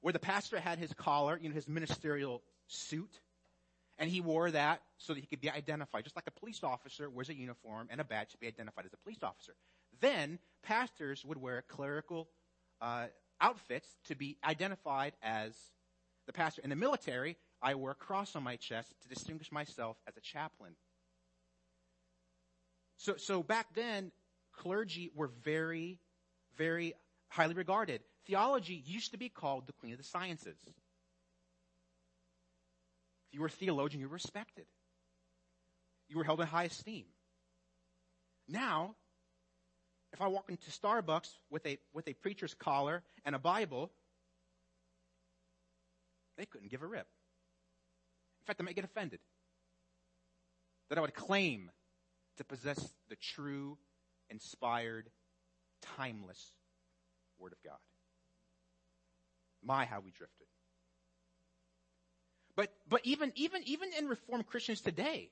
where 0.00 0.12
the 0.12 0.20
pastor 0.20 0.60
had 0.60 0.78
his 0.78 0.92
collar, 0.92 1.38
you 1.42 1.48
know, 1.48 1.54
his 1.54 1.66
ministerial 1.66 2.42
suit, 2.68 3.18
and 4.00 4.10
he 4.10 4.22
wore 4.22 4.50
that 4.50 4.80
so 4.96 5.12
that 5.12 5.20
he 5.20 5.26
could 5.26 5.42
be 5.42 5.50
identified, 5.50 6.04
just 6.04 6.16
like 6.16 6.26
a 6.26 6.40
police 6.40 6.64
officer 6.64 7.10
wears 7.10 7.28
a 7.28 7.34
uniform 7.34 7.86
and 7.90 8.00
a 8.00 8.04
badge 8.04 8.30
to 8.30 8.38
be 8.38 8.46
identified 8.46 8.86
as 8.86 8.92
a 8.94 8.96
police 8.96 9.22
officer. 9.22 9.52
Then 10.00 10.38
pastors 10.62 11.22
would 11.24 11.36
wear 11.36 11.62
clerical 11.68 12.28
uh, 12.80 13.08
outfits 13.42 13.86
to 14.06 14.16
be 14.16 14.38
identified 14.42 15.12
as 15.22 15.54
the 16.26 16.32
pastor. 16.32 16.62
In 16.62 16.70
the 16.70 16.76
military, 16.76 17.36
I 17.62 17.74
wore 17.74 17.90
a 17.90 17.94
cross 17.94 18.34
on 18.34 18.42
my 18.42 18.56
chest 18.56 18.94
to 19.02 19.08
distinguish 19.08 19.52
myself 19.52 19.98
as 20.08 20.16
a 20.16 20.20
chaplain. 20.20 20.72
So, 22.96 23.16
so 23.18 23.42
back 23.42 23.74
then, 23.74 24.12
clergy 24.54 25.10
were 25.14 25.30
very, 25.44 25.98
very 26.56 26.94
highly 27.28 27.54
regarded. 27.54 28.00
Theology 28.26 28.82
used 28.86 29.10
to 29.12 29.18
be 29.18 29.28
called 29.28 29.66
the 29.66 29.72
queen 29.74 29.92
of 29.92 29.98
the 29.98 30.04
sciences. 30.04 30.56
If 33.30 33.34
you 33.34 33.40
were 33.40 33.46
a 33.46 33.50
theologian, 33.50 34.00
you 34.00 34.08
were 34.08 34.14
respected. 34.14 34.66
You 36.08 36.18
were 36.18 36.24
held 36.24 36.40
in 36.40 36.48
high 36.48 36.64
esteem. 36.64 37.04
Now, 38.48 38.96
if 40.12 40.20
I 40.20 40.26
walk 40.26 40.50
into 40.50 40.70
Starbucks 40.70 41.30
with 41.48 41.64
a, 41.66 41.78
with 41.92 42.08
a 42.08 42.14
preacher's 42.14 42.54
collar 42.54 43.04
and 43.24 43.36
a 43.36 43.38
Bible, 43.38 43.92
they 46.36 46.46
couldn't 46.46 46.70
give 46.70 46.82
a 46.82 46.86
rip. 46.86 47.06
In 48.40 48.46
fact, 48.46 48.58
they 48.58 48.64
might 48.64 48.74
get 48.74 48.84
offended 48.84 49.20
that 50.88 50.98
I 50.98 51.00
would 51.00 51.14
claim 51.14 51.70
to 52.38 52.44
possess 52.44 52.92
the 53.08 53.16
true, 53.16 53.78
inspired, 54.28 55.08
timeless 55.96 56.52
Word 57.38 57.52
of 57.52 57.62
God. 57.62 57.78
My, 59.62 59.84
how 59.84 60.00
we 60.00 60.10
drifted. 60.10 60.39
But, 62.60 62.74
but 62.86 63.00
even, 63.04 63.32
even, 63.36 63.62
even 63.64 63.88
in 63.98 64.06
Reformed 64.06 64.46
Christians 64.46 64.82
today, 64.82 65.30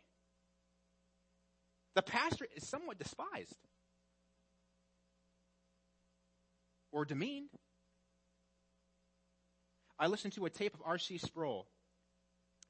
the 1.94 2.00
pastor 2.00 2.46
is 2.56 2.66
somewhat 2.66 2.98
despised. 2.98 3.54
or 6.90 7.04
demeaned. 7.04 7.50
I 9.98 10.06
listened 10.06 10.32
to 10.36 10.46
a 10.46 10.50
tape 10.50 10.72
of 10.72 10.80
R.C. 10.86 11.18
Sproul 11.18 11.68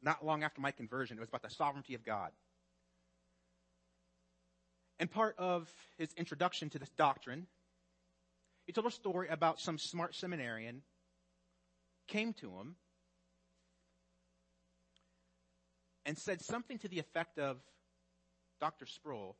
not 0.02 0.26
long 0.26 0.42
after 0.42 0.60
my 0.60 0.72
conversion. 0.72 1.16
It 1.16 1.20
was 1.20 1.28
about 1.28 1.42
the 1.42 1.50
sovereignty 1.50 1.94
of 1.94 2.04
God. 2.04 2.32
And 4.98 5.08
part 5.08 5.36
of 5.38 5.72
his 5.98 6.12
introduction 6.16 6.68
to 6.70 6.80
this 6.80 6.90
doctrine, 6.90 7.46
he 8.66 8.72
told 8.72 8.88
a 8.88 8.90
story 8.90 9.28
about 9.28 9.60
some 9.60 9.78
smart 9.78 10.16
seminarian 10.16 10.82
came 12.08 12.32
to 12.32 12.50
him 12.58 12.74
and 16.08 16.16
said 16.16 16.40
something 16.40 16.78
to 16.78 16.88
the 16.88 16.98
effect 16.98 17.38
of, 17.38 17.58
Dr. 18.62 18.86
Sproul, 18.86 19.36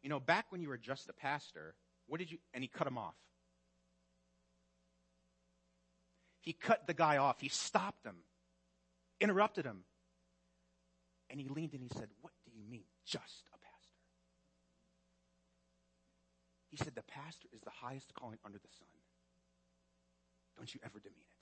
you 0.00 0.08
know, 0.08 0.20
back 0.20 0.46
when 0.50 0.62
you 0.62 0.68
were 0.68 0.78
just 0.78 1.08
a 1.08 1.12
pastor, 1.12 1.74
what 2.06 2.20
did 2.20 2.30
you, 2.30 2.38
and 2.54 2.62
he 2.62 2.68
cut 2.68 2.86
him 2.86 2.96
off. 2.96 3.16
He 6.40 6.52
cut 6.52 6.86
the 6.86 6.94
guy 6.94 7.16
off. 7.16 7.40
He 7.40 7.48
stopped 7.48 8.06
him, 8.06 8.14
interrupted 9.20 9.64
him. 9.64 9.82
And 11.28 11.40
he 11.40 11.48
leaned 11.48 11.72
and 11.72 11.82
he 11.82 11.88
said, 11.88 12.06
What 12.20 12.32
do 12.44 12.52
you 12.56 12.62
mean, 12.70 12.84
just 13.04 13.42
a 13.48 13.58
pastor? 13.58 13.98
He 16.70 16.76
said, 16.76 16.92
The 16.94 17.02
pastor 17.02 17.48
is 17.52 17.60
the 17.62 17.70
highest 17.70 18.14
calling 18.14 18.38
under 18.44 18.58
the 18.58 18.68
sun. 18.78 18.86
Don't 20.56 20.72
you 20.72 20.78
ever 20.84 21.00
demean 21.00 21.26
it. 21.28 21.35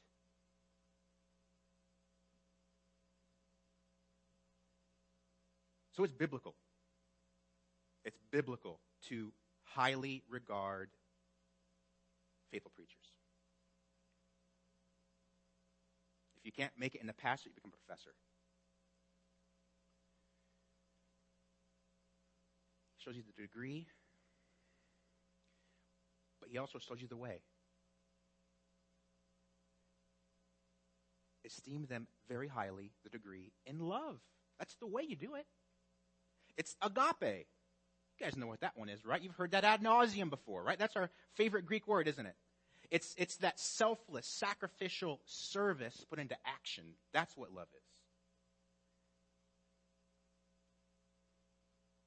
So 5.96 6.02
it's 6.02 6.12
biblical. 6.12 6.54
It's 8.04 8.18
biblical 8.30 8.80
to 9.08 9.32
highly 9.62 10.22
regard 10.28 10.90
faithful 12.50 12.72
preachers. 12.74 13.12
If 16.36 16.44
you 16.44 16.52
can't 16.52 16.72
make 16.78 16.94
it 16.94 17.00
in 17.00 17.06
the 17.06 17.12
pastor, 17.12 17.48
you 17.48 17.54
become 17.54 17.72
a 17.72 17.86
professor. 17.86 18.10
Shows 22.98 23.16
you 23.16 23.22
the 23.22 23.42
degree, 23.42 23.86
but 26.40 26.48
he 26.50 26.58
also 26.58 26.78
shows 26.78 27.00
you 27.00 27.08
the 27.08 27.16
way. 27.16 27.40
Esteem 31.46 31.86
them 31.86 32.06
very 32.28 32.48
highly, 32.48 32.90
the 33.04 33.10
degree, 33.10 33.52
in 33.66 33.78
love. 33.78 34.18
That's 34.58 34.74
the 34.76 34.86
way 34.86 35.02
you 35.06 35.16
do 35.16 35.34
it. 35.34 35.46
It's 36.56 36.76
agape. 36.82 37.46
You 38.18 38.26
guys 38.26 38.36
know 38.36 38.46
what 38.46 38.60
that 38.60 38.76
one 38.76 38.88
is, 38.88 39.04
right? 39.04 39.20
You've 39.20 39.34
heard 39.34 39.50
that 39.52 39.64
ad 39.64 39.82
nauseum 39.82 40.30
before, 40.30 40.62
right? 40.62 40.78
That's 40.78 40.96
our 40.96 41.10
favorite 41.34 41.66
Greek 41.66 41.88
word, 41.88 42.06
isn't 42.06 42.26
it? 42.26 42.36
It's, 42.90 43.14
it's 43.18 43.36
that 43.38 43.58
selfless, 43.58 44.26
sacrificial 44.26 45.20
service 45.24 46.04
put 46.08 46.18
into 46.18 46.36
action. 46.46 46.84
That's 47.12 47.36
what 47.36 47.52
love 47.52 47.68
is. 47.74 47.94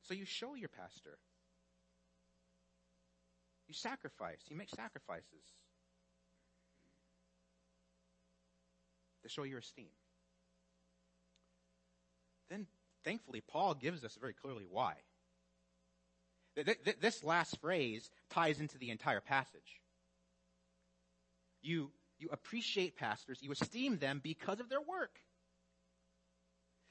So 0.04 0.14
you 0.14 0.24
show 0.24 0.56
your 0.56 0.70
pastor. 0.70 1.18
You 3.68 3.74
sacrifice. 3.74 4.40
You 4.48 4.56
make 4.56 4.70
sacrifices 4.70 5.44
to 9.24 9.30
show 9.30 9.44
your 9.44 9.60
esteem. 9.60 9.90
Then, 12.50 12.68
thankfully, 13.08 13.42
Paul 13.42 13.74
gives 13.74 14.04
us 14.04 14.18
very 14.20 14.34
clearly 14.34 14.66
why. 14.70 14.96
This 17.00 17.24
last 17.24 17.62
phrase 17.62 18.10
ties 18.30 18.60
into 18.60 18.78
the 18.78 18.90
entire 18.90 19.22
passage. 19.22 19.80
You, 21.62 21.92
you 22.20 22.28
appreciate 22.32 22.98
pastors, 22.98 23.40
you 23.42 23.52
esteem 23.52 23.98
them 23.98 24.20
because 24.22 24.60
of 24.60 24.68
their 24.68 24.82
work. 24.82 25.20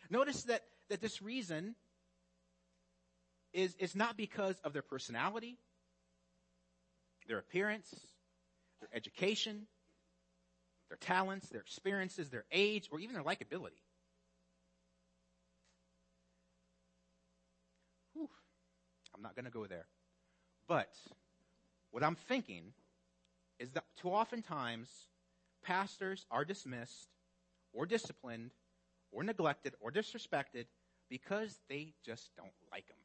Notice 0.09 0.45
that, 0.45 0.63
that 0.89 1.03
this 1.03 1.21
reason 1.21 1.75
is, 3.53 3.75
is 3.79 3.95
not 3.95 4.17
because 4.17 4.57
of 4.65 4.73
their 4.73 4.83
personality, 4.83 5.59
their 7.29 7.39
appearance, 7.39 7.95
their 8.81 8.89
education, 8.95 9.67
their 10.89 10.99
talents, 10.99 11.49
their 11.49 11.61
experiences, 11.61 12.31
their 12.31 12.45
age, 12.53 12.89
or 12.91 13.01
even 13.01 13.15
their 13.15 13.25
likability. 13.25 13.83
I'm 19.17 19.23
not 19.23 19.35
going 19.35 19.47
to 19.47 19.51
go 19.51 19.67
there. 19.67 19.87
But 20.69 20.91
what 21.91 22.03
I'm 22.03 22.17
thinking 22.29 22.73
is 23.59 23.71
that 23.71 23.85
too 24.01 24.09
oftentimes 24.09 24.89
pastors 25.65 26.27
are 26.31 26.45
dismissed 26.45 27.09
or 27.73 27.87
disciplined 27.87 28.51
or 29.11 29.23
neglected 29.23 29.75
or 29.81 29.91
disrespected 29.91 30.67
because 31.09 31.59
they 31.69 31.95
just 32.05 32.31
don't 32.37 32.53
like 32.71 32.89
him. 32.89 32.97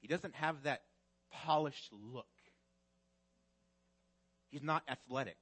He 0.00 0.08
doesn't 0.08 0.34
have 0.34 0.64
that 0.64 0.82
polished 1.32 1.90
look. 1.92 2.26
He's 4.50 4.62
not 4.62 4.82
athletic. 4.88 5.38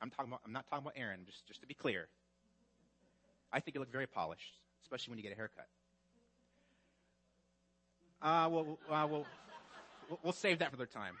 I'm 0.00 0.10
talking 0.10 0.30
about, 0.30 0.40
I'm 0.46 0.52
not 0.52 0.66
talking 0.68 0.84
about 0.84 0.94
Aaron, 0.96 1.20
just, 1.26 1.46
just 1.46 1.60
to 1.60 1.66
be 1.66 1.74
clear. 1.74 2.08
I 3.52 3.60
think 3.60 3.74
you 3.74 3.80
look 3.80 3.92
very 3.92 4.06
polished, 4.06 4.54
especially 4.82 5.12
when 5.12 5.18
you 5.18 5.24
get 5.24 5.32
a 5.32 5.36
haircut. 5.36 5.66
Uh, 8.22 8.48
well, 8.50 8.78
uh, 8.90 9.06
we'll, 9.10 9.26
we'll 10.22 10.32
save 10.32 10.58
that 10.58 10.70
for 10.70 10.76
the 10.76 10.86
time. 10.86 11.14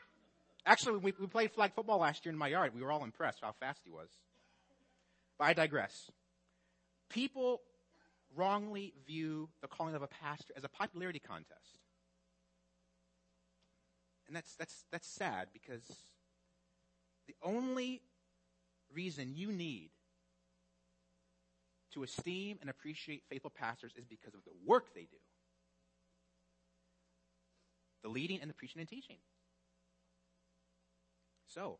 Actually, 0.66 0.98
we, 0.98 1.14
we 1.18 1.26
played 1.26 1.50
flag 1.52 1.72
football 1.74 1.98
last 1.98 2.24
year 2.24 2.32
in 2.32 2.38
my 2.38 2.48
yard. 2.48 2.72
We 2.74 2.82
were 2.82 2.92
all 2.92 3.04
impressed 3.04 3.38
how 3.40 3.52
fast 3.58 3.80
he 3.84 3.90
was. 3.90 4.08
But 5.38 5.44
I 5.46 5.52
digress. 5.54 6.10
People 7.08 7.62
wrongly 8.36 8.92
view 9.06 9.48
the 9.62 9.68
calling 9.68 9.94
of 9.94 10.02
a 10.02 10.06
pastor 10.06 10.52
as 10.56 10.64
a 10.64 10.68
popularity 10.68 11.18
contest. 11.18 11.78
And 14.26 14.36
that's, 14.36 14.54
that's, 14.56 14.84
that's 14.92 15.08
sad 15.08 15.48
because 15.52 15.84
the 17.26 17.34
only 17.42 18.02
reason 18.94 19.32
you 19.34 19.50
need 19.50 19.90
to 21.94 22.02
esteem 22.02 22.58
and 22.60 22.70
appreciate 22.70 23.22
faithful 23.28 23.50
pastors 23.50 23.92
is 23.96 24.04
because 24.04 24.34
of 24.34 24.44
the 24.44 24.52
work 24.66 24.94
they 24.94 25.02
do 25.02 25.18
the 28.02 28.08
leading 28.08 28.40
and 28.40 28.48
the 28.48 28.54
preaching 28.54 28.80
and 28.80 28.88
teaching. 28.88 29.16
So, 31.48 31.78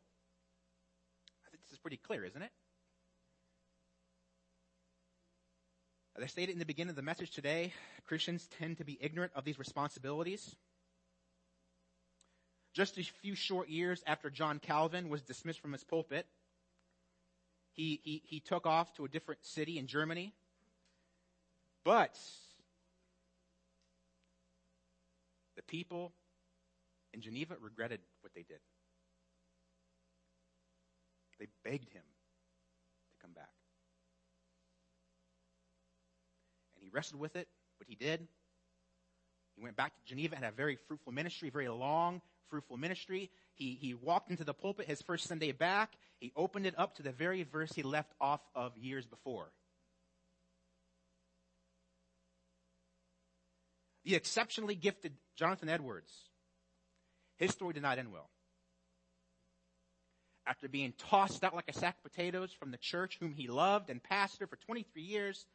I 1.46 1.50
think 1.50 1.62
this 1.62 1.72
is 1.72 1.78
pretty 1.78 1.96
clear, 1.96 2.24
isn't 2.24 2.42
it? 2.42 2.50
As 6.16 6.24
I 6.24 6.26
stated 6.26 6.52
in 6.52 6.58
the 6.58 6.66
beginning 6.66 6.90
of 6.90 6.96
the 6.96 7.02
message 7.02 7.30
today, 7.30 7.72
Christians 8.04 8.48
tend 8.58 8.78
to 8.78 8.84
be 8.84 8.98
ignorant 9.00 9.32
of 9.34 9.44
these 9.44 9.58
responsibilities. 9.58 10.56
Just 12.74 12.98
a 12.98 13.02
few 13.22 13.34
short 13.34 13.68
years 13.68 14.02
after 14.06 14.28
John 14.28 14.58
Calvin 14.58 15.08
was 15.08 15.22
dismissed 15.22 15.60
from 15.60 15.72
his 15.72 15.84
pulpit, 15.84 16.26
he, 17.72 18.00
he, 18.02 18.22
he 18.24 18.40
took 18.40 18.66
off 18.66 18.92
to 18.94 19.04
a 19.04 19.08
different 19.08 19.44
city 19.44 19.78
in 19.78 19.86
Germany. 19.86 20.32
But 21.84 22.18
the 25.56 25.62
people 25.62 26.12
in 27.14 27.20
Geneva 27.20 27.56
regretted 27.60 28.00
what 28.20 28.34
they 28.34 28.42
did. 28.42 28.58
They 31.38 31.46
begged 31.64 31.90
him 31.92 32.02
to 32.02 33.22
come 33.22 33.32
back. 33.32 33.48
And 36.76 36.84
he 36.84 36.90
wrestled 36.90 37.20
with 37.20 37.34
it, 37.34 37.48
but 37.78 37.88
he 37.88 37.94
did. 37.94 38.28
He 39.56 39.62
went 39.62 39.76
back 39.76 39.94
to 39.94 40.04
Geneva 40.04 40.34
and 40.34 40.44
had 40.44 40.52
a 40.52 40.56
very 40.56 40.76
fruitful 40.76 41.12
ministry, 41.12 41.48
very 41.48 41.68
long, 41.68 42.20
fruitful 42.50 42.76
ministry. 42.76 43.30
He, 43.54 43.78
he 43.80 43.94
walked 43.94 44.30
into 44.30 44.44
the 44.44 44.54
pulpit 44.54 44.86
his 44.86 45.00
first 45.02 45.26
Sunday 45.26 45.52
back. 45.52 45.92
He 46.18 46.32
opened 46.36 46.66
it 46.66 46.78
up 46.78 46.96
to 46.96 47.02
the 47.02 47.12
very 47.12 47.44
verse 47.44 47.72
he 47.72 47.82
left 47.82 48.12
off 48.20 48.40
of 48.54 48.76
years 48.76 49.06
before. 49.06 49.52
The 54.04 54.16
exceptionally 54.16 54.74
gifted 54.74 55.12
Jonathan 55.36 55.68
Edwards 55.68 56.10
his 57.40 57.52
story 57.52 57.72
did 57.72 57.82
not 57.82 57.98
end 57.98 58.12
well. 58.12 58.28
After 60.46 60.68
being 60.68 60.92
tossed 60.98 61.42
out 61.42 61.54
like 61.54 61.68
a 61.68 61.72
sack 61.72 61.96
of 61.96 62.12
potatoes 62.12 62.52
from 62.52 62.70
the 62.70 62.76
church 62.76 63.16
whom 63.18 63.32
he 63.32 63.48
loved 63.48 63.88
and 63.88 64.02
pastored 64.02 64.50
for 64.50 64.56
23 64.56 65.02
years, 65.02 65.46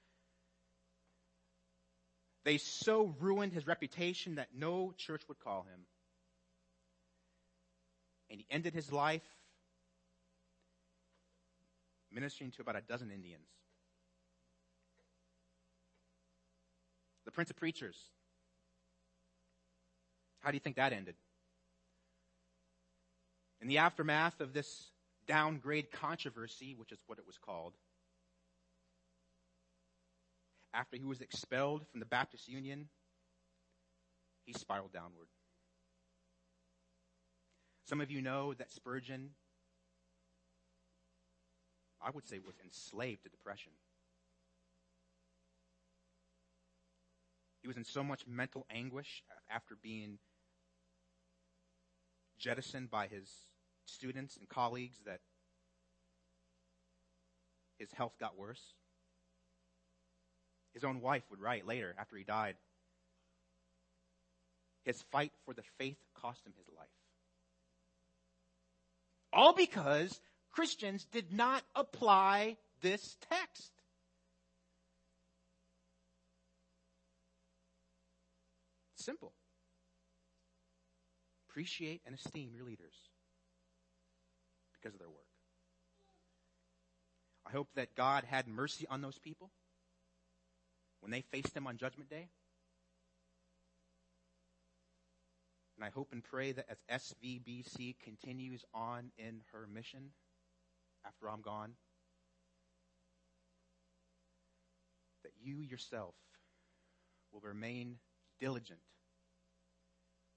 they 2.43 2.57
so 2.57 3.13
ruined 3.19 3.53
his 3.53 3.67
reputation 3.67 4.35
that 4.35 4.49
no 4.55 4.93
church 4.97 5.21
would 5.27 5.39
call 5.39 5.63
him. 5.63 5.81
And 8.35 8.41
he 8.41 8.53
ended 8.53 8.73
his 8.73 8.91
life 8.91 9.23
ministering 12.11 12.51
to 12.51 12.61
about 12.61 12.75
a 12.75 12.81
dozen 12.81 13.09
Indians. 13.09 13.47
The 17.23 17.31
Prince 17.31 17.49
of 17.49 17.55
Preachers. 17.55 17.95
How 20.41 20.51
do 20.51 20.57
you 20.57 20.59
think 20.59 20.75
that 20.75 20.91
ended? 20.91 21.15
In 23.61 23.69
the 23.69 23.77
aftermath 23.77 24.41
of 24.41 24.51
this 24.51 24.89
downgrade 25.27 25.89
controversy, 25.93 26.75
which 26.77 26.91
is 26.91 26.99
what 27.07 27.19
it 27.19 27.25
was 27.25 27.37
called, 27.37 27.71
after 30.73 30.97
he 30.97 31.05
was 31.05 31.21
expelled 31.21 31.87
from 31.87 32.01
the 32.01 32.05
Baptist 32.05 32.49
Union, 32.49 32.89
he 34.43 34.51
spiraled 34.51 34.91
downward. 34.91 35.29
Some 37.85 38.01
of 38.01 38.09
you 38.09 38.19
know 38.19 38.55
that 38.55 38.71
Spurgeon, 38.71 39.29
I 42.01 42.09
would 42.09 42.27
say, 42.27 42.39
was 42.39 42.55
enslaved 42.63 43.23
to 43.23 43.29
depression. 43.29 43.73
He 47.61 47.67
was 47.67 47.77
in 47.77 47.83
so 47.83 48.03
much 48.03 48.25
mental 48.27 48.65
anguish 48.71 49.23
after 49.49 49.75
being 49.75 50.17
jettisoned 52.39 52.89
by 52.89 53.07
his 53.07 53.29
students 53.85 54.35
and 54.37 54.49
colleagues 54.49 54.97
that 55.05 55.19
his 57.77 57.91
health 57.91 58.13
got 58.19 58.37
worse. 58.37 58.73
His 60.73 60.83
own 60.83 61.01
wife 61.01 61.23
would 61.29 61.39
write 61.39 61.67
later 61.67 61.95
after 61.99 62.17
he 62.17 62.23
died, 62.23 62.55
His 64.83 65.03
fight 65.11 65.33
for 65.45 65.53
the 65.53 65.63
faith 65.77 65.97
cost 66.15 66.45
him 66.45 66.53
his 66.57 66.67
life. 66.75 66.89
All 69.35 69.53
because 69.53 70.21
Christians 70.51 71.05
did 71.11 71.33
not 71.33 71.61
apply 71.75 72.55
this 72.81 73.17
text. 73.29 73.73
Simple. 78.95 79.33
Appreciate 81.49 82.01
and 82.05 82.15
esteem 82.15 82.51
your 82.55 82.65
leaders 82.65 82.95
because 84.73 84.95
of 84.95 84.99
their 84.99 85.09
work. 85.09 85.19
I 87.45 87.51
hope 87.51 87.67
that 87.75 87.95
God 87.95 88.23
had 88.23 88.47
mercy 88.47 88.87
on 88.89 89.01
those 89.01 89.19
people 89.19 89.51
when 91.01 91.11
they 91.11 91.21
faced 91.21 91.55
him 91.55 91.67
on 91.67 91.77
Judgment 91.77 92.09
Day. 92.09 92.29
And 95.75 95.83
I 95.83 95.89
hope 95.89 96.09
and 96.11 96.23
pray 96.23 96.53
that 96.53 96.65
as 96.69 97.03
SVBC 97.23 97.95
continues 98.03 98.63
on 98.73 99.11
in 99.17 99.41
her 99.51 99.67
mission 99.67 100.11
after 101.05 101.29
I'm 101.29 101.41
gone, 101.41 101.71
that 105.23 105.33
you 105.41 105.59
yourself 105.59 106.15
will 107.33 107.41
remain 107.41 107.97
diligent 108.39 108.79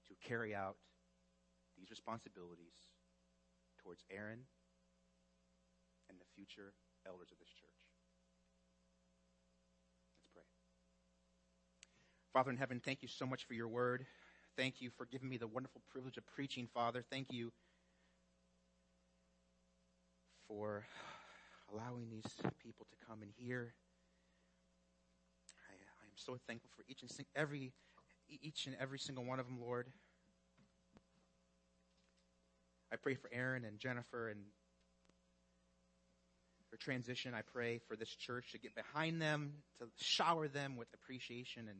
to 0.07 0.27
carry 0.27 0.53
out 0.53 0.75
these 1.77 1.89
responsibilities 1.89 2.73
towards 3.81 4.03
Aaron 4.11 4.39
and 6.09 6.19
the 6.19 6.25
future 6.35 6.73
elders 7.07 7.29
of 7.31 7.39
this 7.39 7.47
church. 7.47 7.69
Let's 10.17 10.27
pray. 10.33 10.43
Father 12.33 12.51
in 12.51 12.57
heaven, 12.57 12.81
thank 12.83 13.01
you 13.01 13.07
so 13.07 13.25
much 13.25 13.45
for 13.45 13.53
your 13.53 13.69
word. 13.69 14.05
Thank 14.59 14.81
you 14.81 14.89
for 14.97 15.05
giving 15.05 15.29
me 15.29 15.37
the 15.37 15.47
wonderful 15.47 15.81
privilege 15.89 16.17
of 16.17 16.27
preaching, 16.27 16.67
Father. 16.73 17.01
Thank 17.09 17.31
you 17.31 17.53
for 20.49 20.83
allowing 21.71 22.09
these 22.09 22.25
people 22.61 22.85
to 22.91 23.05
come 23.07 23.21
and 23.21 23.31
hear. 23.37 23.73
I, 25.69 25.71
I 25.71 26.03
am 26.03 26.17
so 26.17 26.37
thankful 26.45 26.69
for 26.75 26.83
each 26.89 27.03
and 27.03 27.25
every 27.37 27.71
each 28.27 28.67
and 28.67 28.75
every 28.81 28.99
single 28.99 29.23
one 29.23 29.39
of 29.39 29.45
them, 29.45 29.61
Lord. 29.61 29.87
I 32.91 32.97
pray 32.97 33.15
for 33.15 33.29
Aaron 33.31 33.63
and 33.63 33.79
Jennifer 33.79 34.27
and 34.27 34.41
their 36.69 36.79
transition. 36.79 37.33
I 37.33 37.43
pray 37.43 37.79
for 37.87 37.95
this 37.95 38.13
church 38.13 38.51
to 38.51 38.59
get 38.59 38.75
behind 38.75 39.21
them, 39.21 39.53
to 39.79 39.87
shower 39.95 40.49
them 40.49 40.75
with 40.75 40.89
appreciation 40.93 41.69
and, 41.69 41.79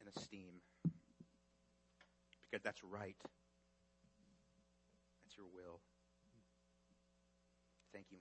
and 0.00 0.08
esteem 0.16 0.62
that's 2.62 2.82
right. 2.84 3.16
That's 5.24 5.36
your 5.36 5.46
will. 5.46 5.80
Thank 7.92 8.06
you 8.10 8.18